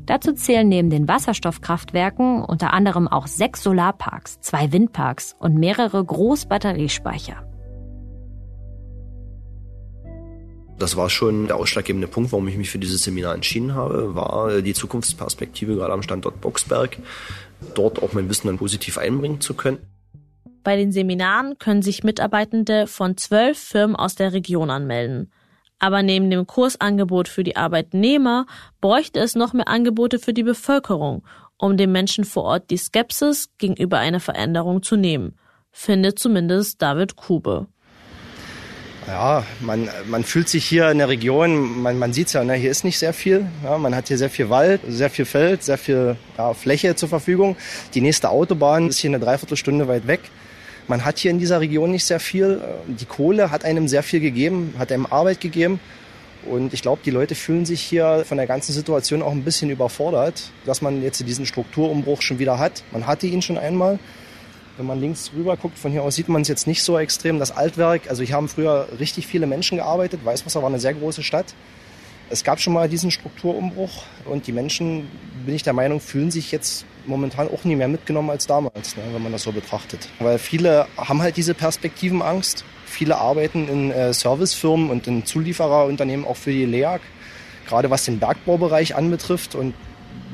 Dazu 0.06 0.32
zählen 0.32 0.66
neben 0.66 0.88
den 0.88 1.08
Wasserstoffkraftwerken 1.08 2.42
unter 2.42 2.72
anderem 2.72 3.06
auch 3.06 3.26
sechs 3.26 3.62
Solarparks, 3.62 4.40
zwei 4.40 4.72
Windparks 4.72 5.36
und 5.38 5.56
mehrere 5.56 6.02
Großbatteriespeicher. 6.02 7.46
Das 10.78 10.96
war 10.96 11.10
schon 11.10 11.46
der 11.46 11.56
ausschlaggebende 11.56 12.08
Punkt, 12.08 12.32
warum 12.32 12.48
ich 12.48 12.56
mich 12.56 12.70
für 12.70 12.78
dieses 12.78 13.04
Seminar 13.04 13.34
entschieden 13.34 13.74
habe, 13.74 14.14
war 14.14 14.62
die 14.62 14.74
Zukunftsperspektive 14.74 15.76
gerade 15.76 15.92
am 15.92 16.02
Standort 16.02 16.40
Boxberg, 16.40 16.96
dort 17.74 18.02
auch 18.02 18.14
mein 18.14 18.28
Wissen 18.30 18.46
dann 18.46 18.58
positiv 18.58 18.96
einbringen 18.96 19.40
zu 19.40 19.54
können. 19.54 19.78
Bei 20.64 20.76
den 20.76 20.92
Seminaren 20.92 21.58
können 21.58 21.82
sich 21.82 22.04
Mitarbeitende 22.04 22.86
von 22.86 23.18
zwölf 23.18 23.58
Firmen 23.58 23.94
aus 23.94 24.14
der 24.14 24.32
Region 24.32 24.70
anmelden. 24.70 25.30
Aber 25.78 26.02
neben 26.02 26.30
dem 26.30 26.46
Kursangebot 26.46 27.28
für 27.28 27.44
die 27.44 27.56
Arbeitnehmer 27.56 28.46
bräuchte 28.80 29.20
es 29.20 29.34
noch 29.34 29.52
mehr 29.52 29.68
Angebote 29.68 30.18
für 30.18 30.32
die 30.32 30.42
Bevölkerung, 30.42 31.22
um 31.58 31.76
den 31.76 31.92
Menschen 31.92 32.24
vor 32.24 32.44
Ort 32.44 32.70
die 32.70 32.78
Skepsis 32.78 33.50
gegenüber 33.58 33.98
einer 33.98 34.20
Veränderung 34.20 34.82
zu 34.82 34.96
nehmen, 34.96 35.38
findet 35.70 36.18
zumindest 36.18 36.80
David 36.80 37.16
Kube. 37.16 37.66
Ja, 39.06 39.44
man, 39.60 39.90
man 40.06 40.24
fühlt 40.24 40.48
sich 40.48 40.64
hier 40.64 40.90
in 40.90 40.96
der 40.96 41.10
Region, 41.10 41.82
man, 41.82 41.98
man 41.98 42.14
sieht 42.14 42.28
es 42.28 42.32
ja, 42.32 42.42
ne, 42.42 42.54
hier 42.54 42.70
ist 42.70 42.84
nicht 42.84 42.98
sehr 42.98 43.12
viel. 43.12 43.46
Ja, 43.62 43.76
man 43.76 43.94
hat 43.94 44.08
hier 44.08 44.16
sehr 44.16 44.30
viel 44.30 44.48
Wald, 44.48 44.80
sehr 44.88 45.10
viel 45.10 45.26
Feld, 45.26 45.62
sehr 45.62 45.76
viel 45.76 46.16
ja, 46.38 46.54
Fläche 46.54 46.96
zur 46.96 47.10
Verfügung. 47.10 47.54
Die 47.92 48.00
nächste 48.00 48.30
Autobahn 48.30 48.88
ist 48.88 48.96
hier 48.96 49.10
eine 49.10 49.20
Dreiviertelstunde 49.20 49.88
weit 49.88 50.06
weg. 50.06 50.20
Man 50.86 51.04
hat 51.04 51.18
hier 51.18 51.30
in 51.30 51.38
dieser 51.38 51.60
Region 51.60 51.90
nicht 51.90 52.04
sehr 52.04 52.20
viel. 52.20 52.60
Die 52.86 53.06
Kohle 53.06 53.50
hat 53.50 53.64
einem 53.64 53.88
sehr 53.88 54.02
viel 54.02 54.20
gegeben, 54.20 54.74
hat 54.78 54.92
einem 54.92 55.06
Arbeit 55.06 55.40
gegeben. 55.40 55.80
Und 56.44 56.74
ich 56.74 56.82
glaube, 56.82 57.00
die 57.02 57.10
Leute 57.10 57.34
fühlen 57.34 57.64
sich 57.64 57.80
hier 57.80 58.24
von 58.26 58.36
der 58.36 58.46
ganzen 58.46 58.72
Situation 58.72 59.22
auch 59.22 59.32
ein 59.32 59.44
bisschen 59.44 59.70
überfordert, 59.70 60.50
dass 60.66 60.82
man 60.82 61.02
jetzt 61.02 61.26
diesen 61.26 61.46
Strukturumbruch 61.46 62.20
schon 62.20 62.38
wieder 62.38 62.58
hat. 62.58 62.82
Man 62.92 63.06
hatte 63.06 63.26
ihn 63.26 63.40
schon 63.40 63.56
einmal. 63.56 63.98
Wenn 64.76 64.86
man 64.86 65.00
links 65.00 65.30
rüber 65.34 65.56
guckt, 65.56 65.78
von 65.78 65.92
hier 65.92 66.02
aus 66.02 66.16
sieht 66.16 66.28
man 66.28 66.42
es 66.42 66.48
jetzt 66.48 66.66
nicht 66.66 66.82
so 66.82 66.98
extrem. 66.98 67.38
Das 67.38 67.52
Altwerk, 67.52 68.10
also 68.10 68.22
hier 68.24 68.34
haben 68.34 68.48
früher 68.48 68.88
richtig 68.98 69.26
viele 69.26 69.46
Menschen 69.46 69.78
gearbeitet. 69.78 70.24
Weißwasser 70.24 70.60
war 70.62 70.68
eine 70.68 70.80
sehr 70.80 70.94
große 70.94 71.22
Stadt. 71.22 71.54
Es 72.28 72.42
gab 72.42 72.60
schon 72.60 72.72
mal 72.72 72.88
diesen 72.88 73.10
Strukturumbruch 73.10 74.02
und 74.24 74.46
die 74.46 74.52
Menschen, 74.52 75.08
bin 75.46 75.54
ich 75.54 75.62
der 75.62 75.74
Meinung, 75.74 76.00
fühlen 76.00 76.30
sich 76.30 76.50
jetzt 76.50 76.84
momentan 77.06 77.48
auch 77.48 77.64
nie 77.64 77.76
mehr 77.76 77.88
mitgenommen 77.88 78.30
als 78.30 78.46
damals, 78.46 78.96
ne, 78.96 79.02
wenn 79.12 79.22
man 79.22 79.32
das 79.32 79.42
so 79.42 79.52
betrachtet. 79.52 80.08
Weil 80.18 80.38
viele 80.38 80.86
haben 80.96 81.22
halt 81.22 81.36
diese 81.36 81.54
Perspektivenangst. 81.54 82.64
Viele 82.86 83.18
arbeiten 83.18 83.68
in 83.68 83.90
äh, 83.90 84.12
Servicefirmen 84.12 84.90
und 84.90 85.06
in 85.06 85.24
Zuliefererunternehmen 85.26 86.26
auch 86.26 86.36
für 86.36 86.52
die 86.52 86.64
LEAG, 86.64 87.00
gerade 87.66 87.90
was 87.90 88.04
den 88.04 88.18
Bergbaubereich 88.18 88.94
anbetrifft. 88.94 89.54
Und 89.54 89.74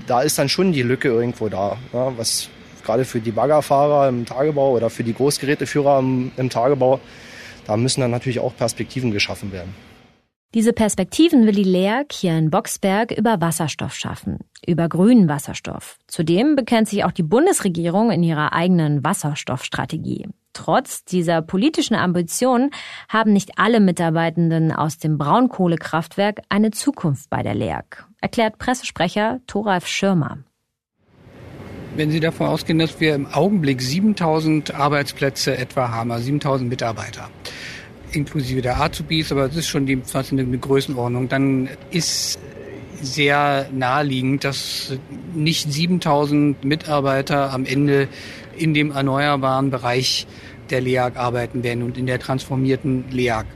da 0.06 0.22
ist 0.22 0.38
dann 0.38 0.48
schon 0.48 0.72
die 0.72 0.82
Lücke 0.82 1.08
irgendwo 1.08 1.48
da, 1.48 1.78
ja, 1.92 2.12
was 2.16 2.48
gerade 2.84 3.04
für 3.04 3.20
die 3.20 3.30
Baggerfahrer 3.30 4.08
im 4.08 4.26
Tagebau 4.26 4.72
oder 4.72 4.90
für 4.90 5.04
die 5.04 5.14
Großgeräteführer 5.14 5.98
im, 6.00 6.32
im 6.36 6.50
Tagebau, 6.50 7.00
da 7.66 7.76
müssen 7.76 8.00
dann 8.00 8.10
natürlich 8.10 8.40
auch 8.40 8.56
Perspektiven 8.56 9.10
geschaffen 9.10 9.52
werden. 9.52 9.74
Diese 10.52 10.72
Perspektiven 10.72 11.46
will 11.46 11.54
die 11.54 11.62
LEAG 11.62 12.12
hier 12.12 12.36
in 12.36 12.50
Boxberg 12.50 13.12
über 13.12 13.40
Wasserstoff 13.40 13.94
schaffen, 13.94 14.40
über 14.66 14.88
grünen 14.88 15.28
Wasserstoff. 15.28 15.96
Zudem 16.08 16.56
bekennt 16.56 16.88
sich 16.88 17.04
auch 17.04 17.12
die 17.12 17.22
Bundesregierung 17.22 18.10
in 18.10 18.24
ihrer 18.24 18.52
eigenen 18.52 19.04
Wasserstoffstrategie. 19.04 20.26
Trotz 20.52 21.04
dieser 21.04 21.40
politischen 21.40 21.94
Ambitionen 21.94 22.72
haben 23.08 23.32
nicht 23.32 23.58
alle 23.58 23.78
Mitarbeitenden 23.78 24.72
aus 24.72 24.98
dem 24.98 25.18
Braunkohlekraftwerk 25.18 26.40
eine 26.48 26.72
Zukunft 26.72 27.30
bei 27.30 27.44
der 27.44 27.54
LEAG, 27.54 28.04
erklärt 28.20 28.58
Pressesprecher 28.58 29.38
Thoralf 29.46 29.86
Schirmer. 29.86 30.38
Wenn 31.94 32.10
Sie 32.10 32.18
davon 32.18 32.48
ausgehen, 32.48 32.80
dass 32.80 32.98
wir 32.98 33.14
im 33.14 33.26
Augenblick 33.26 33.80
7000 33.80 34.74
Arbeitsplätze 34.74 35.56
etwa 35.56 35.90
haben, 35.90 36.10
also 36.10 36.24
7000 36.24 36.68
Mitarbeiter, 36.68 37.30
inklusive 38.12 38.62
der 38.62 38.80
Azubis, 38.80 39.32
aber 39.32 39.46
es 39.46 39.56
ist 39.56 39.68
schon 39.68 39.86
die, 39.86 39.96
fast 39.96 40.32
eine 40.32 40.44
Größenordnung, 40.58 41.28
dann 41.28 41.68
ist 41.90 42.38
sehr 43.02 43.68
naheliegend, 43.72 44.44
dass 44.44 44.98
nicht 45.34 45.72
7000 45.72 46.64
Mitarbeiter 46.64 47.52
am 47.52 47.64
Ende 47.64 48.08
in 48.56 48.74
dem 48.74 48.90
erneuerbaren 48.90 49.70
Bereich 49.70 50.26
der 50.70 50.80
LEAG 50.80 51.16
arbeiten 51.16 51.62
werden 51.62 51.82
und 51.82 51.98
in 51.98 52.06
der 52.06 52.18
transformierten 52.18 53.04
LEAG. 53.10 53.46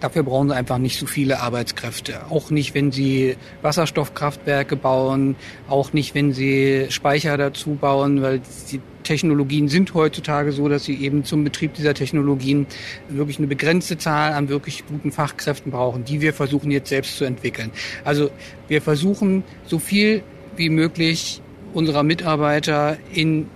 Dafür 0.00 0.22
brauchen 0.22 0.48
sie 0.48 0.56
einfach 0.56 0.78
nicht 0.78 0.98
so 0.98 1.06
viele 1.06 1.40
Arbeitskräfte. 1.40 2.20
Auch 2.30 2.50
nicht, 2.50 2.74
wenn 2.74 2.90
sie 2.90 3.36
Wasserstoffkraftwerke 3.62 4.76
bauen, 4.76 5.36
auch 5.68 5.92
nicht, 5.92 6.14
wenn 6.14 6.32
sie 6.32 6.86
Speicher 6.88 7.36
dazu 7.36 7.74
bauen, 7.74 8.22
weil 8.22 8.40
die 8.72 8.80
Technologien 9.02 9.68
sind 9.68 9.92
heutzutage 9.94 10.52
so, 10.52 10.68
dass 10.68 10.84
sie 10.84 10.94
eben 11.02 11.24
zum 11.24 11.44
Betrieb 11.44 11.74
dieser 11.74 11.94
Technologien 11.94 12.66
wirklich 13.08 13.38
eine 13.38 13.46
begrenzte 13.46 13.98
Zahl 13.98 14.32
an 14.32 14.48
wirklich 14.48 14.84
guten 14.86 15.12
Fachkräften 15.12 15.72
brauchen, 15.72 16.04
die 16.04 16.20
wir 16.20 16.32
versuchen 16.32 16.70
jetzt 16.70 16.88
selbst 16.88 17.16
zu 17.16 17.24
entwickeln. 17.24 17.70
Also 18.04 18.30
wir 18.68 18.80
versuchen 18.82 19.44
so 19.66 19.78
viel 19.78 20.22
wie 20.56 20.70
möglich 20.70 21.42
unserer 21.72 22.02
Mitarbeiter 22.02 22.98
in 23.12 23.46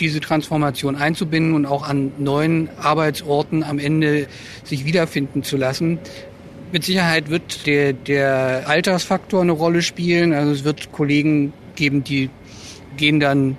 diese 0.00 0.20
Transformation 0.20 0.96
einzubinden 0.96 1.54
und 1.54 1.66
auch 1.66 1.88
an 1.88 2.12
neuen 2.18 2.68
Arbeitsorten 2.80 3.62
am 3.62 3.78
Ende 3.78 4.26
sich 4.64 4.84
wiederfinden 4.84 5.42
zu 5.42 5.56
lassen. 5.56 5.98
Mit 6.72 6.84
Sicherheit 6.84 7.30
wird 7.30 7.66
der, 7.66 7.92
der 7.92 8.64
Altersfaktor 8.66 9.42
eine 9.42 9.52
Rolle 9.52 9.82
spielen. 9.82 10.32
Also 10.32 10.52
es 10.52 10.64
wird 10.64 10.92
Kollegen 10.92 11.52
geben, 11.76 12.02
die 12.02 12.30
gehen 12.96 13.20
dann 13.20 13.56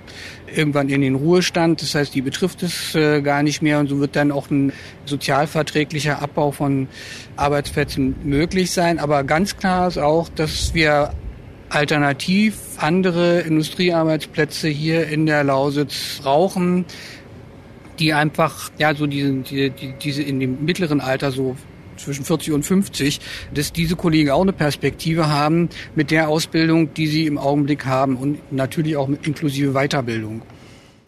irgendwann 0.54 0.88
in 0.88 1.00
den 1.00 1.14
Ruhestand. 1.14 1.82
Das 1.82 1.94
heißt, 1.94 2.14
die 2.14 2.22
betrifft 2.22 2.62
es 2.62 2.94
äh, 2.94 3.20
gar 3.22 3.42
nicht 3.42 3.62
mehr 3.62 3.78
und 3.78 3.88
so 3.88 4.00
wird 4.00 4.16
dann 4.16 4.32
auch 4.32 4.50
ein 4.50 4.72
sozialverträglicher 5.04 6.20
Abbau 6.20 6.50
von 6.50 6.88
Arbeitsplätzen 7.36 8.16
möglich 8.24 8.72
sein. 8.72 8.98
Aber 8.98 9.24
ganz 9.24 9.56
klar 9.56 9.88
ist 9.88 9.98
auch, 9.98 10.28
dass 10.28 10.74
wir 10.74 11.12
alternativ 11.70 12.56
andere 12.78 13.40
Industriearbeitsplätze 13.40 14.68
hier 14.68 15.08
in 15.08 15.26
der 15.26 15.44
Lausitz 15.44 16.20
brauchen, 16.22 16.84
die 17.98 18.12
einfach, 18.12 18.70
ja, 18.78 18.94
so 18.94 19.06
diese, 19.06 19.32
die, 19.32 19.70
diese 20.02 20.22
in 20.22 20.40
dem 20.40 20.64
mittleren 20.64 21.00
Alter 21.00 21.30
so 21.30 21.56
zwischen 21.96 22.24
40 22.24 22.52
und 22.52 22.62
50, 22.64 23.20
dass 23.52 23.72
diese 23.72 23.96
Kollegen 23.96 24.30
auch 24.30 24.42
eine 24.42 24.52
Perspektive 24.52 25.28
haben 25.28 25.68
mit 25.94 26.10
der 26.10 26.28
Ausbildung, 26.28 26.94
die 26.94 27.08
sie 27.08 27.26
im 27.26 27.38
Augenblick 27.38 27.86
haben 27.86 28.16
und 28.16 28.52
natürlich 28.52 28.96
auch 28.96 29.08
mit 29.08 29.26
inklusive 29.26 29.72
Weiterbildung. 29.72 30.42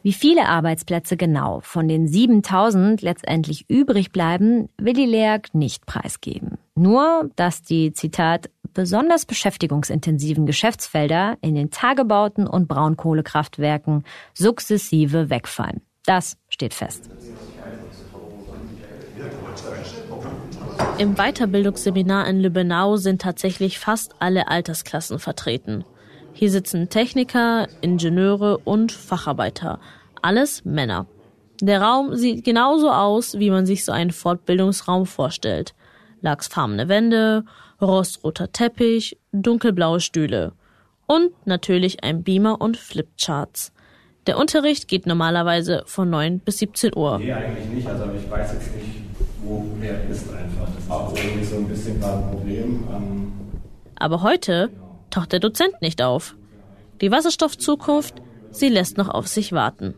Wie 0.02 0.14
viele 0.14 0.46
Arbeitsplätze 0.46 1.16
genau 1.16 1.60
von 1.62 1.86
den 1.86 2.08
7000 2.08 3.02
letztendlich 3.02 3.66
übrig 3.68 4.12
bleiben, 4.12 4.70
will 4.78 4.94
die 4.94 5.04
LEAG 5.04 5.48
nicht 5.52 5.84
preisgeben. 5.84 6.56
Nur, 6.80 7.28
dass 7.36 7.60
die, 7.60 7.92
Zitat, 7.92 8.48
besonders 8.72 9.26
beschäftigungsintensiven 9.26 10.46
Geschäftsfelder 10.46 11.36
in 11.42 11.54
den 11.54 11.70
Tagebauten 11.70 12.46
und 12.46 12.68
Braunkohlekraftwerken 12.68 14.04
sukzessive 14.32 15.28
wegfallen. 15.28 15.82
Das 16.06 16.38
steht 16.48 16.72
fest. 16.72 17.10
Im 20.96 21.16
Weiterbildungsseminar 21.16 22.26
in 22.26 22.40
Lübbenau 22.40 22.96
sind 22.96 23.20
tatsächlich 23.20 23.78
fast 23.78 24.14
alle 24.18 24.48
Altersklassen 24.48 25.18
vertreten. 25.18 25.84
Hier 26.32 26.50
sitzen 26.50 26.88
Techniker, 26.88 27.68
Ingenieure 27.82 28.56
und 28.56 28.90
Facharbeiter. 28.90 29.80
Alles 30.22 30.64
Männer. 30.64 31.04
Der 31.60 31.82
Raum 31.82 32.16
sieht 32.16 32.42
genauso 32.42 32.90
aus, 32.90 33.38
wie 33.38 33.50
man 33.50 33.66
sich 33.66 33.84
so 33.84 33.92
einen 33.92 34.12
Fortbildungsraum 34.12 35.04
vorstellt. 35.04 35.74
Lachsfarbene 36.20 36.88
Wände, 36.88 37.44
rostroter 37.80 38.52
Teppich, 38.52 39.18
dunkelblaue 39.32 40.00
Stühle. 40.00 40.52
Und 41.06 41.32
natürlich 41.46 42.04
ein 42.04 42.22
Beamer 42.22 42.60
und 42.60 42.76
Flipcharts. 42.76 43.72
Der 44.26 44.38
Unterricht 44.38 44.86
geht 44.86 45.06
normalerweise 45.06 45.82
von 45.86 46.10
9 46.10 46.40
bis 46.40 46.58
17 46.58 46.94
Uhr. 46.94 47.18
Nee, 47.18 47.32
eigentlich 47.32 47.66
nicht. 47.66 47.86
Also 47.88 48.04
ich 48.16 48.30
weiß 48.30 48.52
jetzt 48.52 48.76
nicht, 48.76 49.02
wo 49.42 49.66
wer 49.78 50.08
ist 50.08 50.30
einfach. 50.30 50.68
Das 50.76 50.88
war 50.88 51.00
auch 51.00 51.16
irgendwie 51.16 51.44
so 51.44 51.56
ein 51.56 51.68
bisschen 51.68 52.02
ein 52.04 52.30
Problem. 52.30 52.88
Ähm 52.92 53.32
Aber 53.96 54.22
heute 54.22 54.70
taucht 55.10 55.32
der 55.32 55.40
Dozent 55.40 55.80
nicht 55.80 56.02
auf. 56.02 56.36
Die 57.00 57.10
Wasserstoffzukunft, 57.10 58.20
sie 58.50 58.68
lässt 58.68 58.98
noch 58.98 59.08
auf 59.08 59.26
sich 59.26 59.52
warten. 59.52 59.94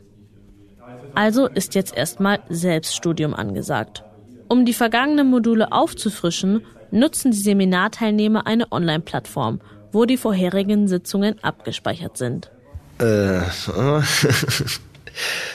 Also 1.14 1.46
ist 1.48 1.74
jetzt 1.74 1.94
erstmal 1.96 2.40
Selbststudium 2.48 3.34
angesagt. 3.34 4.04
Um 4.52 4.66
die 4.66 4.74
vergangenen 4.74 5.30
Module 5.30 5.72
aufzufrischen, 5.72 6.60
nutzen 6.90 7.30
die 7.30 7.38
Seminarteilnehmer 7.38 8.46
eine 8.46 8.70
Online-Plattform, 8.70 9.62
wo 9.92 10.04
die 10.04 10.18
vorherigen 10.18 10.88
Sitzungen 10.88 11.42
abgespeichert 11.42 12.18
sind. 12.18 12.50
Äh, 12.98 13.40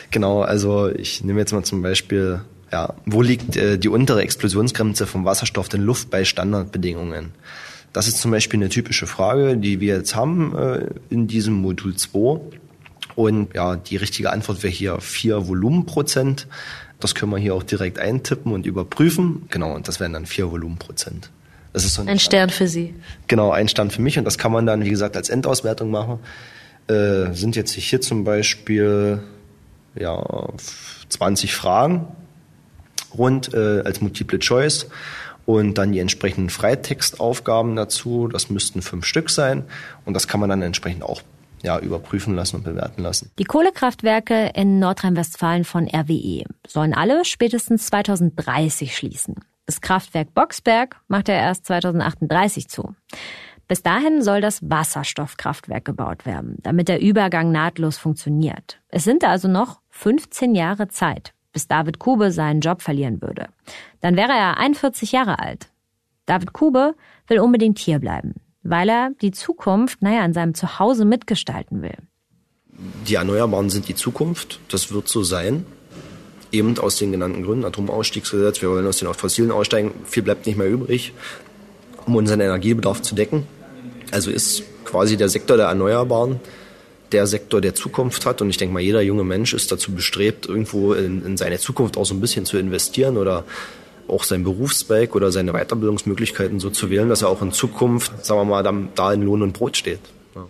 genau, 0.09 0.41
also 0.41 0.89
ich 0.89 1.23
nehme 1.23 1.39
jetzt 1.39 1.53
mal 1.53 1.61
zum 1.61 1.83
Beispiel, 1.83 2.41
ja, 2.71 2.95
wo 3.05 3.21
liegt 3.21 3.55
äh, 3.55 3.77
die 3.77 3.89
untere 3.89 4.23
Explosionsgrenze 4.23 5.05
vom 5.05 5.25
Wasserstoff 5.25 5.71
in 5.75 5.83
Luft 5.83 6.09
bei 6.09 6.25
Standardbedingungen? 6.25 7.33
Das 7.93 8.07
ist 8.07 8.19
zum 8.19 8.31
Beispiel 8.31 8.59
eine 8.59 8.69
typische 8.69 9.05
Frage, 9.05 9.57
die 9.57 9.79
wir 9.79 9.97
jetzt 9.97 10.15
haben 10.15 10.57
äh, 10.57 10.87
in 11.11 11.27
diesem 11.27 11.53
Modul 11.53 11.95
2. 11.95 12.39
Und 13.13 13.53
ja, 13.53 13.75
die 13.75 13.97
richtige 13.97 14.31
Antwort 14.31 14.63
wäre 14.63 14.73
hier 14.73 14.99
4 14.99 15.47
Volumenprozent. 15.47 16.47
Das 16.99 17.13
können 17.13 17.31
wir 17.31 17.37
hier 17.37 17.53
auch 17.53 17.63
direkt 17.63 17.99
eintippen 17.99 18.51
und 18.51 18.65
überprüfen. 18.65 19.45
Genau, 19.49 19.73
und 19.73 19.87
das 19.87 19.99
wären 19.99 20.13
dann 20.13 20.25
4 20.25 20.51
Volumenprozent. 20.51 21.29
Das 21.73 21.85
ist 21.85 21.93
so 21.93 22.01
ein, 22.01 22.09
ein 22.09 22.19
Stern 22.19 22.49
für 22.49 22.67
Sie. 22.67 22.95
Genau, 23.27 23.51
ein 23.51 23.67
Stern 23.67 23.91
für 23.91 24.01
mich. 24.01 24.17
Und 24.17 24.25
das 24.25 24.37
kann 24.37 24.51
man 24.51 24.65
dann, 24.65 24.83
wie 24.83 24.89
gesagt, 24.89 25.15
als 25.15 25.29
Endauswertung 25.29 25.91
machen. 25.91 26.19
Äh, 26.87 27.33
sind 27.33 27.55
jetzt 27.55 27.73
hier 27.73 28.01
zum 28.01 28.23
Beispiel 28.23 29.21
ja, 29.95 30.49
20 31.09 31.53
Fragen 31.53 32.07
rund 33.15 33.53
äh, 33.53 33.81
als 33.81 34.01
Multiple 34.01 34.39
Choice 34.39 34.87
und 35.45 35.77
dann 35.77 35.91
die 35.91 35.99
entsprechenden 35.99 36.49
Freitextaufgaben 36.49 37.75
dazu. 37.75 38.27
Das 38.27 38.49
müssten 38.49 38.81
fünf 38.81 39.05
Stück 39.05 39.29
sein 39.29 39.63
und 40.05 40.13
das 40.13 40.27
kann 40.27 40.39
man 40.39 40.49
dann 40.49 40.61
entsprechend 40.61 41.03
auch 41.03 41.21
ja, 41.63 41.79
überprüfen 41.79 42.35
lassen 42.35 42.57
und 42.57 42.63
bewerten 42.63 43.01
lassen. 43.01 43.31
Die 43.39 43.43
Kohlekraftwerke 43.43 44.51
in 44.53 44.79
Nordrhein-Westfalen 44.79 45.63
von 45.63 45.87
RWE 45.87 46.43
sollen 46.67 46.93
alle 46.93 47.25
spätestens 47.25 47.87
2030 47.87 48.95
schließen. 48.95 49.35
Das 49.65 49.81
Kraftwerk 49.81 50.33
Boxberg 50.33 50.97
macht 51.07 51.29
er 51.29 51.35
erst 51.35 51.65
2038 51.65 52.69
zu. 52.69 52.95
Bis 53.67 53.83
dahin 53.83 54.21
soll 54.21 54.39
das 54.39 54.61
Wasserstoffkraftwerk 54.61 55.83
gebaut 55.83 56.25
werden, 56.25 56.57
damit 56.61 56.87
der 56.87 57.01
Übergang 57.01 57.51
nahtlos 57.51 57.97
funktioniert. 57.97 58.79
Es 58.87 59.03
sind 59.03 59.25
also 59.25 59.49
noch 59.49 59.81
15 59.89 60.55
Jahre 60.55 60.87
Zeit, 60.87 61.33
bis 61.51 61.67
David 61.67 61.99
Kube 61.99 62.31
seinen 62.31 62.61
Job 62.61 62.81
verlieren 62.81 63.21
würde. 63.21 63.49
Dann 63.99 64.15
wäre 64.15 64.31
er 64.31 64.57
41 64.57 65.11
Jahre 65.11 65.39
alt. 65.39 65.67
David 66.25 66.53
Kube 66.53 66.95
will 67.27 67.39
unbedingt 67.39 67.79
hier 67.79 67.99
bleiben, 67.99 68.35
weil 68.69 68.89
er 68.89 69.11
die 69.21 69.31
Zukunft, 69.31 70.01
naja, 70.01 70.25
in 70.25 70.33
seinem 70.33 70.53
Zuhause 70.53 71.05
mitgestalten 71.05 71.81
will. 71.81 71.97
Die 73.07 73.15
Erneuerbaren 73.15 73.69
sind 73.69 73.87
die 73.87 73.95
Zukunft. 73.95 74.59
Das 74.69 74.91
wird 74.91 75.07
so 75.07 75.23
sein. 75.23 75.65
Eben 76.51 76.77
aus 76.77 76.97
den 76.97 77.11
genannten 77.11 77.43
Gründen. 77.43 77.65
Atomausstiegsgesetz. 77.65 78.61
Wir 78.61 78.69
wollen 78.69 78.85
aus 78.85 78.97
den 78.97 79.11
fossilen 79.13 79.51
aussteigen. 79.51 79.91
Viel 80.05 80.23
bleibt 80.23 80.45
nicht 80.45 80.57
mehr 80.57 80.69
übrig, 80.69 81.13
um 82.05 82.15
unseren 82.15 82.41
Energiebedarf 82.41 83.01
zu 83.01 83.15
decken. 83.15 83.47
Also 84.11 84.31
ist 84.31 84.63
quasi 84.83 85.17
der 85.17 85.29
Sektor 85.29 85.57
der 85.57 85.67
Erneuerbaren 85.67 86.39
der 87.13 87.25
Sektor 87.25 87.61
der 87.61 87.73
Zukunft 87.73 88.25
hat. 88.25 88.41
Und 88.41 88.49
ich 88.49 88.57
denke 88.57 88.73
mal, 88.73 88.81
jeder 88.81 89.01
junge 89.01 89.23
Mensch 89.23 89.53
ist 89.53 89.71
dazu 89.71 89.93
bestrebt, 89.93 90.45
irgendwo 90.45 90.93
in, 90.93 91.25
in 91.25 91.37
seine 91.37 91.57
Zukunft 91.57 91.95
auch 91.95 92.05
so 92.05 92.13
ein 92.13 92.19
bisschen 92.19 92.45
zu 92.45 92.57
investieren 92.57 93.15
oder 93.15 93.45
auch 94.07 94.23
sein 94.23 94.43
Berufszweig 94.43 95.15
oder 95.15 95.31
seine 95.31 95.53
Weiterbildungsmöglichkeiten 95.53 96.59
so 96.59 96.69
zu 96.69 96.89
wählen, 96.89 97.09
dass 97.09 97.21
er 97.21 97.29
auch 97.29 97.41
in 97.41 97.51
Zukunft, 97.51 98.25
sagen 98.25 98.41
wir 98.41 98.45
mal, 98.45 98.63
da, 98.63 98.73
da 98.95 99.13
in 99.13 99.23
Lohn 99.23 99.41
und 99.41 99.53
Brot 99.53 99.77
steht. 99.77 99.99
Ja. 100.35 100.47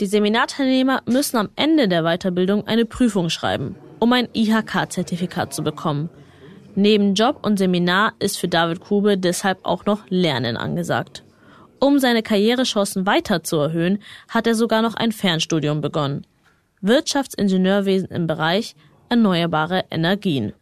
Die 0.00 0.06
Seminarteilnehmer 0.06 1.02
müssen 1.06 1.36
am 1.36 1.50
Ende 1.56 1.88
der 1.88 2.02
Weiterbildung 2.02 2.66
eine 2.66 2.84
Prüfung 2.84 3.30
schreiben, 3.30 3.76
um 3.98 4.12
ein 4.12 4.28
IHK-Zertifikat 4.32 5.54
zu 5.54 5.62
bekommen. 5.62 6.10
Neben 6.74 7.14
Job 7.14 7.38
und 7.42 7.58
Seminar 7.58 8.14
ist 8.18 8.38
für 8.38 8.48
David 8.48 8.80
Kube 8.80 9.16
deshalb 9.16 9.58
auch 9.62 9.86
noch 9.86 10.00
Lernen 10.08 10.56
angesagt. 10.56 11.22
Um 11.78 11.98
seine 11.98 12.22
Karrierechancen 12.22 13.06
weiter 13.06 13.44
zu 13.44 13.56
erhöhen, 13.56 13.98
hat 14.28 14.46
er 14.46 14.54
sogar 14.54 14.82
noch 14.82 14.94
ein 14.94 15.12
Fernstudium 15.12 15.80
begonnen. 15.80 16.26
Wirtschaftsingenieurwesen 16.80 18.08
im 18.08 18.26
Bereich 18.26 18.74
erneuerbare 19.08 19.84
Energien. 19.90 20.52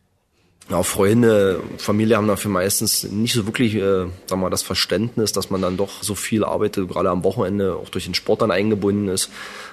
Ja, 0.71 0.83
Freunde, 0.83 1.61
Familie 1.77 2.17
haben 2.17 2.29
dafür 2.29 2.51
meistens 2.51 3.05
nicht 3.05 3.35
so 3.35 3.47
wirklich, 3.47 3.75
äh, 3.75 4.07
sag 4.27 4.39
mal, 4.39 4.49
das 4.49 4.63
Verständnis, 4.63 5.33
dass 5.33 5.51
man 5.51 5.61
dann 5.61 5.77
doch 5.77 6.03
so 6.03 6.15
viel 6.15 6.45
arbeitet, 6.45 6.89
gerade 6.89 7.11
am 7.11 7.25
Wochenende 7.25 7.77
auch 7.77 7.89
durch 7.89 8.05
den 8.05 8.15
Sport 8.15 8.43
dann 8.43 8.51
eingebunden 8.51 9.09
ist. 9.09 9.31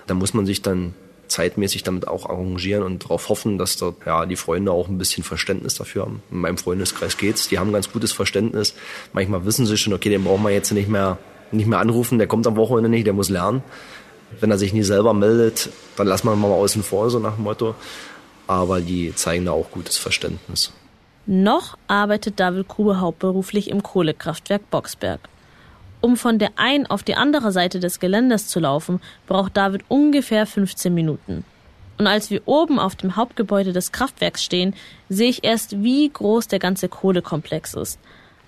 Da 0.08 0.14
muss 0.14 0.34
man 0.34 0.46
sich 0.46 0.62
dann 0.62 0.96
zeitmäßig 1.28 1.84
damit 1.84 2.08
auch 2.08 2.28
arrangieren 2.28 2.84
und 2.84 3.04
darauf 3.04 3.30
hoffen, 3.30 3.60
dass 3.60 3.78
dort 3.78 3.98
ja 4.06 4.26
die 4.26 4.36
Freunde 4.36 4.72
auch 4.72 4.88
ein 4.88 4.98
bisschen 4.98 5.24
Verständnis 5.24 5.76
dafür 5.76 6.04
haben. 6.04 6.24
In 6.32 6.40
meinem 6.40 6.58
Freundeskreis 6.58 7.18
geht's, 7.18 7.48
die 7.48 7.60
haben 7.60 7.72
ganz 7.72 7.92
gutes 7.92 8.12
Verständnis. 8.12 8.74
Manchmal 9.14 9.46
wissen 9.46 9.68
sie 9.68 9.78
schon, 9.78 9.94
okay, 9.94 10.10
den 10.10 10.24
brauchen 10.24 10.44
wir 10.44 10.50
jetzt 10.50 10.72
nicht 10.72 10.90
mehr 10.90 11.20
nicht 11.52 11.68
mehr 11.68 11.80
anrufen, 11.80 12.18
der 12.18 12.28
kommt 12.28 12.46
am 12.48 12.56
Wochenende 12.56 12.90
nicht, 12.90 13.08
der 13.08 13.14
muss 13.14 13.30
lernen. 13.30 13.64
Wenn 14.40 14.52
er 14.52 14.58
sich 14.58 14.74
nie 14.74 14.84
selber 14.84 15.14
meldet, 15.14 15.70
dann 15.96 16.08
lassen 16.08 16.28
wir 16.28 16.34
ihn 16.34 16.42
mal 16.42 16.52
außen 16.52 16.84
vor, 16.84 17.10
so 17.10 17.20
nach 17.20 17.36
dem 17.36 17.44
Motto. 17.44 17.76
Aber 18.46 18.82
die 18.82 19.14
zeigen 19.16 19.46
da 19.46 19.52
auch 19.52 19.72
gutes 19.72 19.98
Verständnis. 19.98 20.72
Noch 21.32 21.78
arbeitet 21.86 22.40
David 22.40 22.68
Grube 22.68 23.00
hauptberuflich 23.00 23.70
im 23.70 23.84
Kohlekraftwerk 23.84 24.68
Boxberg. 24.72 25.20
Um 26.02 26.18
von 26.18 26.40
der 26.40 26.54
einen 26.56 26.88
auf 26.88 27.04
die 27.04 27.14
andere 27.14 27.52
Seite 27.52 27.80
des 27.80 28.00
Geländes 28.00 28.48
zu 28.48 28.60
laufen, 28.60 29.00
braucht 29.28 29.56
David 29.56 29.84
ungefähr 29.90 30.48
15 30.48 30.92
Minuten. 30.92 31.46
Und 32.00 32.08
als 32.08 32.32
wir 32.32 32.42
oben 32.48 32.80
auf 32.80 32.96
dem 32.96 33.16
Hauptgebäude 33.16 33.74
des 33.74 33.92
Kraftwerks 33.92 34.44
stehen, 34.44 34.74
sehe 35.08 35.30
ich 35.30 35.44
erst, 35.44 35.84
wie 35.84 36.10
groß 36.10 36.48
der 36.48 36.58
ganze 36.58 36.90
Kohlekomplex 36.90 37.76
ist. 37.76 38.00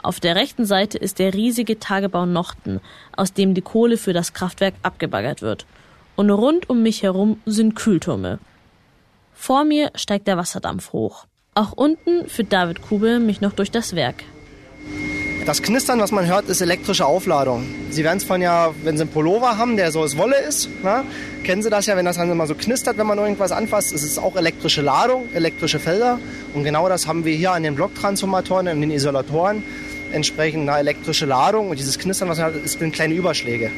Auf 0.02 0.20
der 0.20 0.36
rechten 0.36 0.66
Seite 0.66 0.98
ist 0.98 1.20
der 1.20 1.36
riesige 1.36 1.78
Tagebau 1.78 2.26
Nochten, 2.26 2.82
aus 3.16 3.32
dem 3.32 3.54
die 3.54 3.62
Kohle 3.62 3.98
für 3.98 4.14
das 4.14 4.34
Kraftwerk 4.34 4.74
abgebaggert 4.82 5.44
wird. 5.44 5.68
Und 6.16 6.32
rund 6.32 6.68
um 6.68 6.82
mich 6.82 7.04
herum 7.04 7.42
sind 7.46 7.76
Kühltürme. 7.76 8.40
Vor 9.36 9.66
mir 9.66 9.92
steigt 9.94 10.26
der 10.26 10.38
Wasserdampf 10.38 10.94
hoch. 10.94 11.28
Auch 11.54 11.74
unten 11.74 12.30
führt 12.30 12.54
David 12.54 12.82
Kube 12.82 13.20
mich 13.20 13.42
noch 13.42 13.52
durch 13.52 13.72
das 13.72 13.94
Werk. 13.94 14.24
Das 15.46 15.62
Knistern, 15.62 16.00
was 16.00 16.14
man 16.14 16.26
hört, 16.26 16.48
ist 16.48 16.62
elektrische 16.62 17.06
Aufladung. 17.06 17.66
Sie 17.90 18.06
werden 18.06 18.20
es 18.20 18.24
von 18.24 18.42
ja, 18.42 18.74
wenn 18.84 18.96
Sie 18.96 19.02
einen 19.02 19.12
Pullover 19.12 19.58
haben, 19.58 19.76
der 19.76 19.92
so 19.92 20.00
aus 20.00 20.16
Wolle 20.16 20.38
ist, 20.38 20.70
na, 20.82 21.04
kennen 21.44 21.62
Sie 21.62 21.70
das 21.70 21.88
ja, 21.88 21.98
wenn 21.98 22.06
das 22.06 22.16
dann 22.16 22.32
immer 22.32 22.48
so 22.48 22.56
knistert, 22.56 22.98
wenn 22.98 23.06
man 23.08 23.18
irgendwas 23.18 23.52
anfasst. 23.52 23.92
Es 23.92 24.02
ist 24.02 24.18
auch 24.18 24.38
elektrische 24.38 24.82
Ladung, 24.82 25.28
elektrische 25.34 25.80
Felder. 25.80 26.20
Und 26.54 26.64
genau 26.64 26.88
das 26.88 27.06
haben 27.06 27.26
wir 27.26 27.36
hier 27.36 27.52
an 27.52 27.64
den 27.64 27.76
Blocktransformatoren, 27.76 28.70
an 28.70 28.80
den 28.80 28.92
Isolatoren 28.92 29.62
entsprechend 30.14 30.70
eine 30.70 30.80
elektrische 30.80 31.26
Ladung 31.26 31.70
und 31.70 31.80
dieses 31.80 32.00
Knistern, 32.00 32.30
was 32.30 32.38
man 32.38 32.64
ist 32.64 32.80
sind 32.80 32.94
kleine 32.94 33.14
Überschläge. 33.14 33.72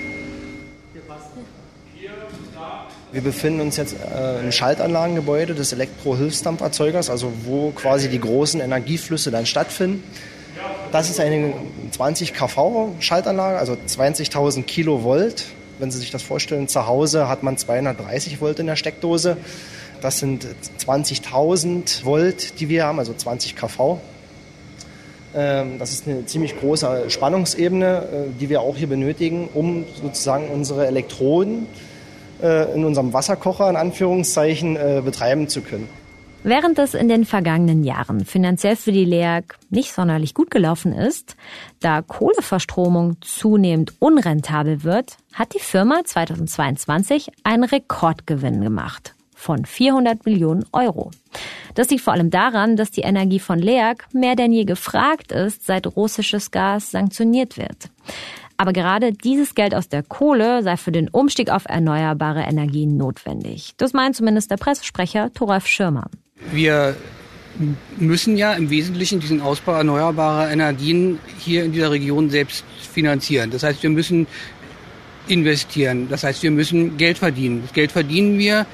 Wir 3.14 3.22
befinden 3.22 3.62
uns 3.62 3.78
jetzt 3.78 3.96
äh, 4.12 4.40
im 4.40 4.52
Schaltanlagengebäude 4.52 5.54
des 5.54 5.72
Elektrohilfsdampferzeugers, 5.72 7.12
also 7.12 7.32
wo 7.44 7.70
quasi 7.70 8.10
die 8.10 8.20
großen 8.20 8.60
Energieflüsse 8.60 9.30
dann 9.30 9.46
stattfinden. 9.46 10.04
Das 10.92 11.12
ist 11.12 11.20
eine 11.20 11.54
20 11.92 12.34
kV 12.34 12.96
Schaltanlage, 13.00 13.60
also 13.60 13.74
20.000 13.74 14.64
Kilovolt. 14.64 15.46
Wenn 15.78 15.92
Sie 15.92 16.00
sich 16.00 16.10
das 16.10 16.24
vorstellen, 16.24 16.68
zu 16.68 16.88
Hause 16.88 17.30
hat 17.30 17.44
man 17.44 17.56
230 17.56 18.42
Volt 18.42 18.58
in 18.58 18.66
der 18.66 18.78
Steckdose. 18.78 19.38
Das 20.02 20.18
sind 20.18 20.48
20.000 20.84 22.06
Volt, 22.06 22.60
die 22.60 22.68
wir 22.68 22.86
haben, 22.86 22.98
also 22.98 23.14
20 23.14 23.56
kV. 23.56 24.00
Ähm, 25.36 25.78
das 25.78 25.92
ist 25.92 26.08
eine 26.08 26.26
ziemlich 26.26 26.60
große 26.60 27.12
Spannungsebene, 27.12 27.98
äh, 27.98 28.40
die 28.40 28.50
wir 28.50 28.62
auch 28.62 28.76
hier 28.76 28.88
benötigen, 28.88 29.50
um 29.54 29.86
sozusagen 30.02 30.48
unsere 30.48 30.88
Elektroden 30.88 31.68
in 32.76 32.86
unserem 32.86 33.14
Wasserkocher 33.14 33.70
in 33.70 33.76
Anführungszeichen 33.76 34.76
äh, 34.76 35.02
betreiben 35.04 35.48
zu 35.48 35.62
können. 35.62 35.88
Während 36.46 36.78
es 36.78 36.94
in 36.94 37.08
den 37.08 37.24
vergangenen 37.24 37.86
Jahren 37.86 38.26
finanziell 38.26 38.76
für 38.76 38.92
die 38.92 39.06
LEAG 39.06 39.56
nicht 39.70 39.94
sonderlich 39.94 40.34
gut 40.34 40.52
gelaufen 40.52 40.92
ist, 40.92 41.38
da 41.80 42.02
Kohleverstromung 42.02 43.16
zunehmend 43.22 43.94
unrentabel 44.00 44.84
wird, 44.84 45.16
hat 45.32 45.54
die 45.54 45.60
Firma 45.60 46.02
2022 46.04 47.30
einen 47.46 47.64
Rekordgewinn 47.64 48.60
gemacht 48.60 49.16
von 49.34 49.66
400 49.66 50.26
Millionen 50.26 50.66
Euro. 50.74 51.12
Das 51.76 51.90
liegt 51.90 52.02
vor 52.02 52.14
allem 52.14 52.30
daran, 52.30 52.76
dass 52.76 52.92
die 52.92 53.02
Energie 53.02 53.40
von 53.40 53.60
LEAG 53.60 54.04
mehr 54.14 54.36
denn 54.36 54.52
je 54.52 54.66
gefragt 54.66 55.32
ist, 55.32 55.66
seit 55.66 55.96
russisches 55.96 56.52
Gas 56.52 56.92
sanktioniert 56.92 57.58
wird. 57.58 57.90
Aber 58.58 58.74
gerade 58.74 59.12
dieses 59.12 59.56
Geld 59.56 59.74
aus 59.76 59.90
der 59.90 60.04
Kohle 60.04 60.64
sei 60.64 60.78
für 60.78 60.92
den 60.92 61.10
Umstieg 61.10 61.50
auf 61.50 61.64
erneuerbare 61.66 62.42
Energien 62.42 62.98
notwendig. 62.98 63.74
Das 63.78 63.94
meint 63.94 64.16
zumindest 64.16 64.52
der 64.52 64.58
Pressesprecher 64.58 65.34
Thoralf 65.34 65.68
Schirmer. 65.68 66.10
Wir 66.52 66.96
müssen 67.98 68.38
ja 68.38 68.54
im 68.54 68.70
Wesentlichen 68.70 69.20
diesen 69.20 69.42
Ausbau 69.42 69.74
erneuerbarer 69.74 70.52
Energien 70.52 71.20
hier 71.40 71.64
in 71.64 71.72
dieser 71.72 71.92
Region 71.92 72.30
selbst 72.30 72.66
finanzieren. 72.92 73.52
Das 73.52 73.64
heißt, 73.64 73.84
wir 73.84 73.90
müssen 73.90 74.28
investieren. 75.28 76.08
Das 76.10 76.24
heißt, 76.24 76.44
wir 76.44 76.52
müssen 76.52 76.98
Geld 76.98 77.18
verdienen. 77.18 77.62
Das 77.62 77.74
Geld 77.74 77.92
verdienen 77.92 78.38
wir 78.38 78.66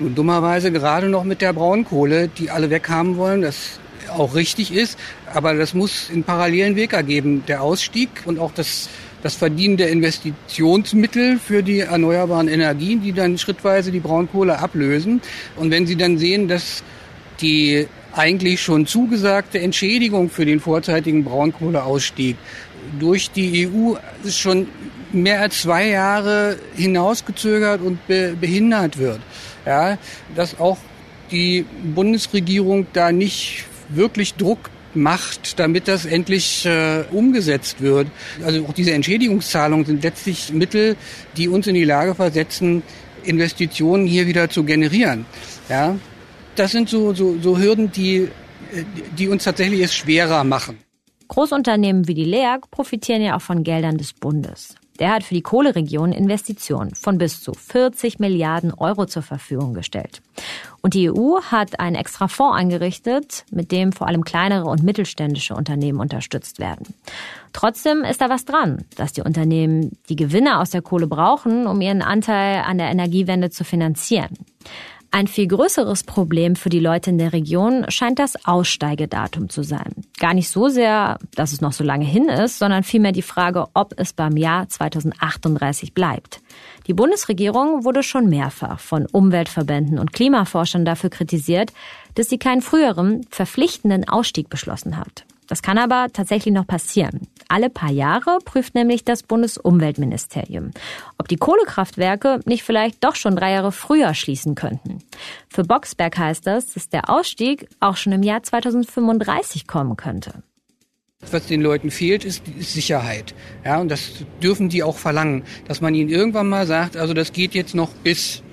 Nun 0.00 0.14
dummerweise 0.14 0.72
gerade 0.72 1.10
noch 1.10 1.24
mit 1.24 1.42
der 1.42 1.52
Braunkohle, 1.52 2.28
die 2.28 2.50
alle 2.50 2.70
weghaben 2.70 3.18
wollen, 3.18 3.42
das 3.42 3.78
auch 4.08 4.34
richtig 4.34 4.72
ist, 4.72 4.98
aber 5.32 5.54
das 5.54 5.74
muss 5.74 6.08
einen 6.10 6.24
parallelen 6.24 6.76
Weg 6.76 6.92
ergeben. 6.92 7.44
Der 7.46 7.62
Ausstieg 7.62 8.08
und 8.26 8.38
auch 8.38 8.52
das 8.52 8.88
das 9.22 9.34
Verdienen 9.34 9.76
der 9.76 9.90
Investitionsmittel 9.90 11.38
für 11.38 11.62
die 11.62 11.80
erneuerbaren 11.80 12.48
Energien, 12.48 13.02
die 13.02 13.12
dann 13.12 13.38
schrittweise 13.38 13.92
die 13.92 14.00
Braunkohle 14.00 14.58
ablösen. 14.58 15.20
Und 15.56 15.70
wenn 15.70 15.86
Sie 15.86 15.96
dann 15.96 16.18
sehen, 16.18 16.48
dass 16.48 16.82
die 17.40 17.86
eigentlich 18.12 18.60
schon 18.60 18.86
zugesagte 18.86 19.60
Entschädigung 19.60 20.30
für 20.30 20.44
den 20.44 20.60
vorzeitigen 20.60 21.24
Braunkohleausstieg 21.24 22.36
durch 22.98 23.30
die 23.30 23.68
EU 23.68 23.94
schon 24.28 24.68
mehr 25.12 25.40
als 25.40 25.62
zwei 25.62 25.88
Jahre 25.88 26.56
hinausgezögert 26.74 27.82
und 27.82 28.04
be 28.06 28.36
behindert 28.40 28.98
wird. 28.98 29.20
Ja, 29.66 29.98
dass 30.34 30.58
auch 30.58 30.78
die 31.30 31.64
Bundesregierung 31.94 32.86
da 32.92 33.12
nicht 33.12 33.64
wirklich 33.88 34.34
Druck 34.34 34.70
macht, 34.94 35.58
damit 35.58 35.88
das 35.88 36.04
endlich 36.04 36.66
äh, 36.66 37.04
umgesetzt 37.10 37.80
wird. 37.80 38.08
Also 38.44 38.64
auch 38.66 38.72
diese 38.72 38.92
Entschädigungszahlungen 38.92 39.86
sind 39.86 40.02
letztlich 40.02 40.52
Mittel, 40.52 40.96
die 41.36 41.48
uns 41.48 41.66
in 41.66 41.74
die 41.74 41.84
Lage 41.84 42.14
versetzen, 42.14 42.82
Investitionen 43.22 44.06
hier 44.06 44.26
wieder 44.26 44.48
zu 44.48 44.64
generieren. 44.64 45.26
Ja, 45.68 45.96
das 46.56 46.72
sind 46.72 46.88
so, 46.88 47.14
so, 47.14 47.38
so 47.40 47.58
Hürden, 47.58 47.92
die, 47.92 48.28
die 49.16 49.28
uns 49.28 49.44
tatsächlich 49.44 49.80
es 49.80 49.94
schwerer 49.94 50.44
machen. 50.44 50.78
Großunternehmen 51.28 52.08
wie 52.08 52.14
die 52.14 52.24
LEAG 52.24 52.70
profitieren 52.70 53.22
ja 53.22 53.36
auch 53.36 53.42
von 53.42 53.62
Geldern 53.62 53.96
des 53.96 54.12
Bundes. 54.12 54.74
Der 55.00 55.12
hat 55.12 55.24
für 55.24 55.34
die 55.34 55.42
Kohleregion 55.42 56.12
Investitionen 56.12 56.94
von 56.94 57.18
bis 57.18 57.42
zu 57.42 57.52
40 57.54 58.20
Milliarden 58.20 58.72
Euro 58.72 59.06
zur 59.06 59.22
Verfügung 59.22 59.74
gestellt. 59.74 60.20
Und 60.82 60.94
die 60.94 61.10
EU 61.10 61.40
hat 61.40 61.80
einen 61.80 61.96
extra 61.96 62.28
Fonds 62.28 62.56
eingerichtet, 62.56 63.44
mit 63.50 63.72
dem 63.72 63.92
vor 63.92 64.06
allem 64.06 64.24
kleinere 64.24 64.66
und 64.66 64.82
mittelständische 64.82 65.54
Unternehmen 65.54 66.00
unterstützt 66.00 66.58
werden. 66.58 66.94
Trotzdem 67.52 68.04
ist 68.04 68.20
da 68.20 68.28
was 68.28 68.44
dran, 68.44 68.84
dass 68.96 69.12
die 69.12 69.22
Unternehmen 69.22 69.98
die 70.08 70.16
Gewinne 70.16 70.60
aus 70.60 70.70
der 70.70 70.82
Kohle 70.82 71.06
brauchen, 71.06 71.66
um 71.66 71.80
ihren 71.80 72.02
Anteil 72.02 72.62
an 72.62 72.78
der 72.78 72.90
Energiewende 72.90 73.50
zu 73.50 73.64
finanzieren. 73.64 74.36
Ein 75.12 75.26
viel 75.26 75.48
größeres 75.48 76.04
Problem 76.04 76.54
für 76.54 76.68
die 76.68 76.78
Leute 76.78 77.10
in 77.10 77.18
der 77.18 77.32
Region 77.32 77.84
scheint 77.88 78.20
das 78.20 78.46
Aussteigedatum 78.46 79.48
zu 79.48 79.64
sein. 79.64 79.92
Gar 80.20 80.34
nicht 80.34 80.48
so 80.48 80.68
sehr, 80.68 81.18
dass 81.34 81.52
es 81.52 81.60
noch 81.60 81.72
so 81.72 81.82
lange 81.82 82.04
hin 82.04 82.28
ist, 82.28 82.60
sondern 82.60 82.84
vielmehr 82.84 83.10
die 83.10 83.20
Frage, 83.20 83.66
ob 83.74 83.92
es 83.96 84.12
beim 84.12 84.36
Jahr 84.36 84.68
2038 84.68 85.94
bleibt. 85.94 86.40
Die 86.86 86.94
Bundesregierung 86.94 87.84
wurde 87.84 88.04
schon 88.04 88.28
mehrfach 88.28 88.78
von 88.78 89.06
Umweltverbänden 89.06 89.98
und 89.98 90.12
Klimaforschern 90.12 90.84
dafür 90.84 91.10
kritisiert, 91.10 91.72
dass 92.14 92.28
sie 92.28 92.38
keinen 92.38 92.62
früheren 92.62 93.26
verpflichtenden 93.30 94.08
Ausstieg 94.08 94.48
beschlossen 94.48 94.96
hat. 94.96 95.24
Das 95.50 95.62
kann 95.62 95.78
aber 95.78 96.06
tatsächlich 96.12 96.54
noch 96.54 96.66
passieren. 96.66 97.26
Alle 97.48 97.70
paar 97.70 97.90
Jahre 97.90 98.38
prüft 98.44 98.76
nämlich 98.76 99.04
das 99.04 99.24
Bundesumweltministerium, 99.24 100.70
ob 101.18 101.26
die 101.26 101.38
Kohlekraftwerke 101.38 102.38
nicht 102.46 102.62
vielleicht 102.62 103.02
doch 103.02 103.16
schon 103.16 103.34
drei 103.34 103.50
Jahre 103.50 103.72
früher 103.72 104.14
schließen 104.14 104.54
könnten. 104.54 105.00
Für 105.48 105.64
Boxberg 105.64 106.16
heißt 106.16 106.46
das, 106.46 106.74
dass 106.74 106.88
der 106.88 107.10
Ausstieg 107.10 107.66
auch 107.80 107.96
schon 107.96 108.12
im 108.12 108.22
Jahr 108.22 108.44
2035 108.44 109.66
kommen 109.66 109.96
könnte. 109.96 110.44
Was 111.32 111.48
den 111.48 111.62
Leuten 111.62 111.90
fehlt, 111.90 112.24
ist, 112.24 112.44
Sicherheit. 112.60 113.34
Ja, 113.64 113.80
und 113.80 113.88
das 113.88 114.24
dürfen 114.40 114.68
die 114.68 114.84
auch 114.84 114.98
verlangen, 114.98 115.42
dass 115.66 115.80
man 115.80 115.96
ihnen 115.96 116.10
irgendwann 116.10 116.48
mal 116.48 116.64
sagt, 116.64 116.96
also 116.96 117.12
das 117.12 117.32
geht 117.32 117.54
jetzt 117.54 117.74
noch 117.74 117.90
bis 117.90 118.44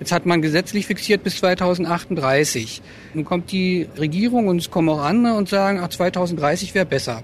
Jetzt 0.00 0.12
hat 0.12 0.26
man 0.26 0.42
gesetzlich 0.42 0.86
fixiert 0.86 1.24
bis 1.24 1.38
2038. 1.38 2.82
Nun 3.14 3.24
kommt 3.24 3.50
die 3.50 3.88
Regierung 3.98 4.46
und 4.46 4.58
es 4.58 4.70
kommen 4.70 4.88
auch 4.88 5.02
andere 5.02 5.34
und 5.34 5.48
sagen, 5.48 5.80
ach, 5.82 5.88
2030 5.88 6.74
wäre 6.74 6.86
besser. 6.86 7.22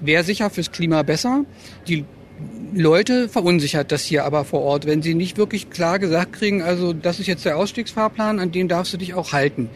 Wäre 0.00 0.24
sicher 0.24 0.48
fürs 0.48 0.72
Klima 0.72 1.02
besser. 1.02 1.44
Die 1.86 2.04
Leute 2.72 3.28
verunsichert 3.28 3.92
das 3.92 4.04
hier 4.04 4.24
aber 4.24 4.44
vor 4.44 4.60
Ort, 4.60 4.86
wenn 4.86 5.02
sie 5.02 5.14
nicht 5.14 5.38
wirklich 5.38 5.70
klar 5.70 5.98
gesagt 5.98 6.34
kriegen, 6.34 6.62
also 6.62 6.92
das 6.92 7.18
ist 7.18 7.26
jetzt 7.26 7.44
der 7.44 7.56
Ausstiegsfahrplan, 7.56 8.38
an 8.38 8.52
dem 8.52 8.68
darfst 8.68 8.92
du 8.92 8.96
dich 8.96 9.14
auch 9.14 9.32
halten. 9.32 9.70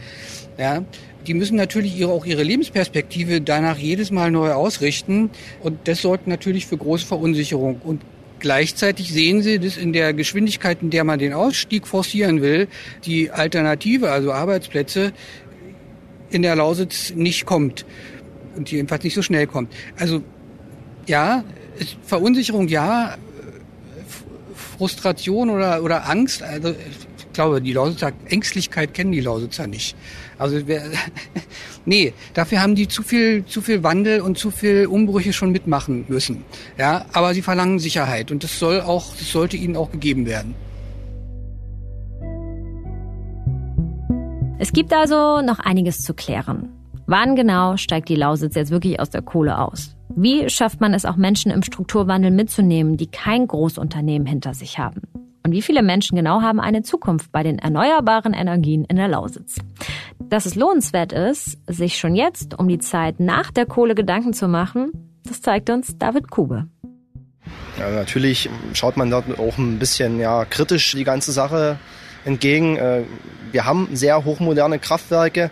Ja, 0.58 0.84
die 1.26 1.34
müssen 1.34 1.56
natürlich 1.56 1.98
ihre, 1.98 2.12
auch 2.12 2.26
ihre 2.26 2.42
Lebensperspektive 2.42 3.40
danach 3.40 3.78
jedes 3.78 4.10
Mal 4.10 4.30
neu 4.30 4.52
ausrichten 4.52 5.30
und 5.62 5.88
das 5.88 6.02
sorgt 6.02 6.26
natürlich 6.26 6.66
für 6.66 6.76
große 6.76 7.06
Verunsicherung. 7.06 7.80
Und 7.82 8.02
Gleichzeitig 8.42 9.12
sehen 9.12 9.40
Sie, 9.40 9.60
dass 9.60 9.76
in 9.76 9.92
der 9.92 10.12
Geschwindigkeit, 10.12 10.82
in 10.82 10.90
der 10.90 11.04
man 11.04 11.20
den 11.20 11.32
Ausstieg 11.32 11.86
forcieren 11.86 12.42
will, 12.42 12.66
die 13.04 13.30
Alternative, 13.30 14.10
also 14.10 14.32
Arbeitsplätze, 14.32 15.12
in 16.28 16.42
der 16.42 16.56
Lausitz 16.56 17.12
nicht 17.14 17.46
kommt 17.46 17.86
und 18.56 18.68
jedenfalls 18.72 19.04
nicht 19.04 19.14
so 19.14 19.22
schnell 19.22 19.46
kommt. 19.46 19.72
Also 19.96 20.24
ja, 21.06 21.44
Verunsicherung 22.04 22.66
ja, 22.66 23.16
Frustration 24.76 25.48
oder, 25.48 25.80
oder 25.84 26.08
Angst, 26.08 26.42
also 26.42 26.74
ich 27.32 27.34
glaube, 27.34 27.62
die 27.62 27.72
Lausitzer 27.72 28.12
Ängstlichkeit 28.28 28.92
kennen 28.92 29.10
die 29.10 29.20
Lausitzer 29.20 29.66
nicht. 29.66 29.96
Also 30.36 30.58
wer, 30.66 30.82
nee, 31.86 32.12
dafür 32.34 32.60
haben 32.60 32.74
die 32.74 32.88
zu 32.88 33.02
viel, 33.02 33.46
zu 33.46 33.62
viel 33.62 33.82
Wandel 33.82 34.20
und 34.20 34.36
zu 34.36 34.50
viel 34.50 34.84
Umbrüche 34.84 35.32
schon 35.32 35.50
mitmachen 35.50 36.04
müssen. 36.08 36.44
Ja, 36.76 37.06
aber 37.14 37.32
sie 37.32 37.40
verlangen 37.40 37.78
Sicherheit 37.78 38.30
und 38.30 38.44
das 38.44 38.58
soll 38.58 38.82
auch, 38.82 39.16
das 39.16 39.32
sollte 39.32 39.56
ihnen 39.56 39.76
auch 39.76 39.90
gegeben 39.90 40.26
werden. 40.26 40.54
Es 44.58 44.74
gibt 44.74 44.92
also 44.92 45.40
noch 45.40 45.58
einiges 45.58 46.02
zu 46.02 46.12
klären. 46.12 46.68
Wann 47.06 47.34
genau 47.34 47.78
steigt 47.78 48.10
die 48.10 48.14
Lausitz 48.14 48.56
jetzt 48.56 48.70
wirklich 48.70 49.00
aus 49.00 49.08
der 49.08 49.22
Kohle 49.22 49.58
aus? 49.58 49.96
Wie 50.14 50.50
schafft 50.50 50.82
man 50.82 50.92
es 50.92 51.06
auch 51.06 51.16
Menschen 51.16 51.50
im 51.50 51.62
Strukturwandel 51.62 52.30
mitzunehmen, 52.30 52.98
die 52.98 53.06
kein 53.06 53.46
Großunternehmen 53.46 54.26
hinter 54.26 54.52
sich 54.52 54.78
haben? 54.78 55.00
Und 55.44 55.52
wie 55.52 55.62
viele 55.62 55.82
Menschen 55.82 56.16
genau 56.16 56.40
haben 56.40 56.60
eine 56.60 56.82
Zukunft 56.82 57.32
bei 57.32 57.42
den 57.42 57.58
erneuerbaren 57.58 58.32
Energien 58.32 58.84
in 58.84 58.96
der 58.96 59.08
Lausitz? 59.08 59.56
Dass 60.20 60.46
es 60.46 60.54
lohnenswert 60.54 61.12
ist, 61.12 61.58
sich 61.66 61.98
schon 61.98 62.14
jetzt 62.14 62.58
um 62.58 62.68
die 62.68 62.78
Zeit 62.78 63.18
nach 63.18 63.50
der 63.50 63.66
Kohle 63.66 63.94
Gedanken 63.94 64.32
zu 64.32 64.46
machen, 64.46 64.92
das 65.24 65.42
zeigt 65.42 65.70
uns 65.70 65.98
David 65.98 66.30
Kube. 66.30 66.66
Ja, 67.78 67.90
natürlich 67.90 68.48
schaut 68.72 68.96
man 68.96 69.10
dort 69.10 69.38
auch 69.38 69.58
ein 69.58 69.78
bisschen 69.78 70.20
ja, 70.20 70.44
kritisch 70.44 70.92
die 70.92 71.04
ganze 71.04 71.32
Sache 71.32 71.78
entgegen. 72.24 72.76
Äh, 72.76 73.02
wir 73.50 73.64
haben 73.64 73.88
sehr 73.92 74.24
hochmoderne 74.24 74.78
Kraftwerke. 74.78 75.50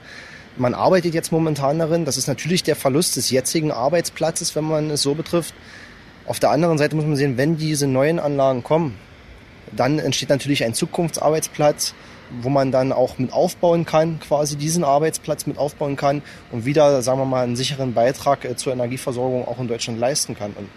Man 0.57 0.75
arbeitet 0.75 1.15
jetzt 1.15 1.33
momentan 1.33 1.79
darin. 1.79 2.05
Das 2.05 2.17
ist 2.17 2.29
natürlich 2.29 2.63
der 2.63 2.77
Verlust 2.77 3.17
des 3.17 3.31
jetzigen 3.31 3.73
Arbeitsplatzes, 3.73 4.55
wenn 4.55 4.65
man 4.65 4.91
es 4.91 5.03
so 5.03 5.15
betrifft. 5.15 5.55
Auf 6.27 6.39
der 6.39 6.51
anderen 6.51 6.79
Seite 6.79 6.95
muss 6.95 7.07
man 7.07 7.17
sehen, 7.17 7.37
wenn 7.37 7.57
diese 7.57 7.87
neuen 7.87 8.21
Anlagen 8.21 8.63
kommen, 8.63 8.97
dann 9.73 9.99
entsteht 9.99 10.29
natürlich 10.29 10.65
ein 10.65 10.75
Zukunftsarbeitsplatz, 10.75 11.95
wo 12.43 12.49
man 12.49 12.71
dann 12.71 12.93
auch 12.93 13.19
mit 13.19 13.33
aufbauen 13.33 13.85
kann, 13.85 14.21
quasi 14.21 14.57
diesen 14.57 14.85
Arbeitsplatz 14.85 15.47
mit 15.47 15.59
aufbauen 15.59 15.97
kann 15.97 16.23
und 16.53 16.65
wieder, 16.65 17.03
sagen 17.03 17.19
wir 17.19 17.25
mal, 17.25 17.45
einen 17.45 17.57
sicheren 17.57 17.95
Beitrag 17.95 18.45
äh, 18.45 18.57
zur 18.57 18.73
Energieversorgung 18.73 19.47
auch 19.47 19.59
in 19.59 19.69
Deutschland 19.69 19.99
leisten 19.99 20.37
kann. 20.37 20.53
Und 20.53 20.69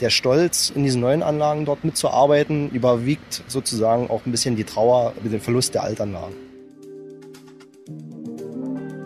der 0.00 0.10
Stolz, 0.10 0.72
in 0.74 0.84
diesen 0.84 1.00
neuen 1.00 1.22
Anlagen 1.22 1.64
dort 1.64 1.84
mitzuarbeiten, 1.84 2.70
überwiegt 2.70 3.42
sozusagen 3.46 4.10
auch 4.10 4.26
ein 4.26 4.30
bisschen 4.32 4.56
die 4.56 4.64
Trauer 4.64 5.12
über 5.20 5.28
den 5.28 5.40
Verlust 5.40 5.74
der 5.74 5.84
Altanlagen. 5.84 6.34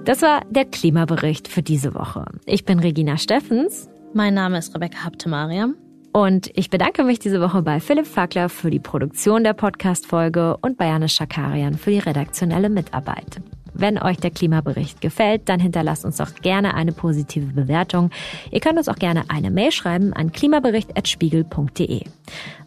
Das 0.04 0.22
war 0.22 0.42
der 0.48 0.64
Klimabericht 0.64 1.48
für 1.48 1.62
diese 1.62 1.94
Woche. 1.94 2.26
Ich 2.46 2.64
bin 2.64 2.78
Regina 2.78 3.18
Steffens. 3.18 3.88
Mein 4.14 4.34
Name 4.34 4.58
ist 4.58 4.74
Rebecca 4.74 5.04
Habtemariam. 5.04 5.74
Und 6.16 6.50
ich 6.54 6.70
bedanke 6.70 7.04
mich 7.04 7.18
diese 7.18 7.42
Woche 7.42 7.60
bei 7.60 7.78
Philipp 7.78 8.06
Fackler 8.06 8.48
für 8.48 8.70
die 8.70 8.78
Produktion 8.78 9.44
der 9.44 9.52
Podcast-Folge 9.52 10.56
und 10.62 10.78
bei 10.78 10.86
Janis 10.86 11.12
Schakarian 11.12 11.74
für 11.74 11.90
die 11.90 11.98
redaktionelle 11.98 12.70
Mitarbeit. 12.70 13.42
Wenn 13.74 13.98
euch 13.98 14.16
der 14.16 14.30
Klimabericht 14.30 15.02
gefällt, 15.02 15.50
dann 15.50 15.60
hinterlasst 15.60 16.06
uns 16.06 16.16
doch 16.16 16.34
gerne 16.36 16.72
eine 16.72 16.92
positive 16.92 17.52
Bewertung. 17.52 18.08
Ihr 18.50 18.60
könnt 18.60 18.78
uns 18.78 18.88
auch 18.88 18.96
gerne 18.96 19.24
eine 19.28 19.50
Mail 19.50 19.72
schreiben 19.72 20.14
an 20.14 20.32
klimabericht.spiegel.de. 20.32 22.04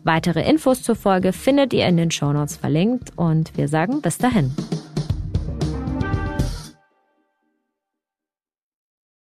Weitere 0.03 0.47
Infos 0.47 0.83
zur 0.83 0.95
Folge 0.95 1.33
findet 1.33 1.73
ihr 1.73 1.88
in 1.88 1.97
den 1.97 2.12
Shownotes 2.12 2.55
verlinkt 2.55 3.13
und 3.15 3.57
wir 3.57 3.67
sagen 3.67 4.03
bis 4.03 4.19
dahin. 4.19 4.53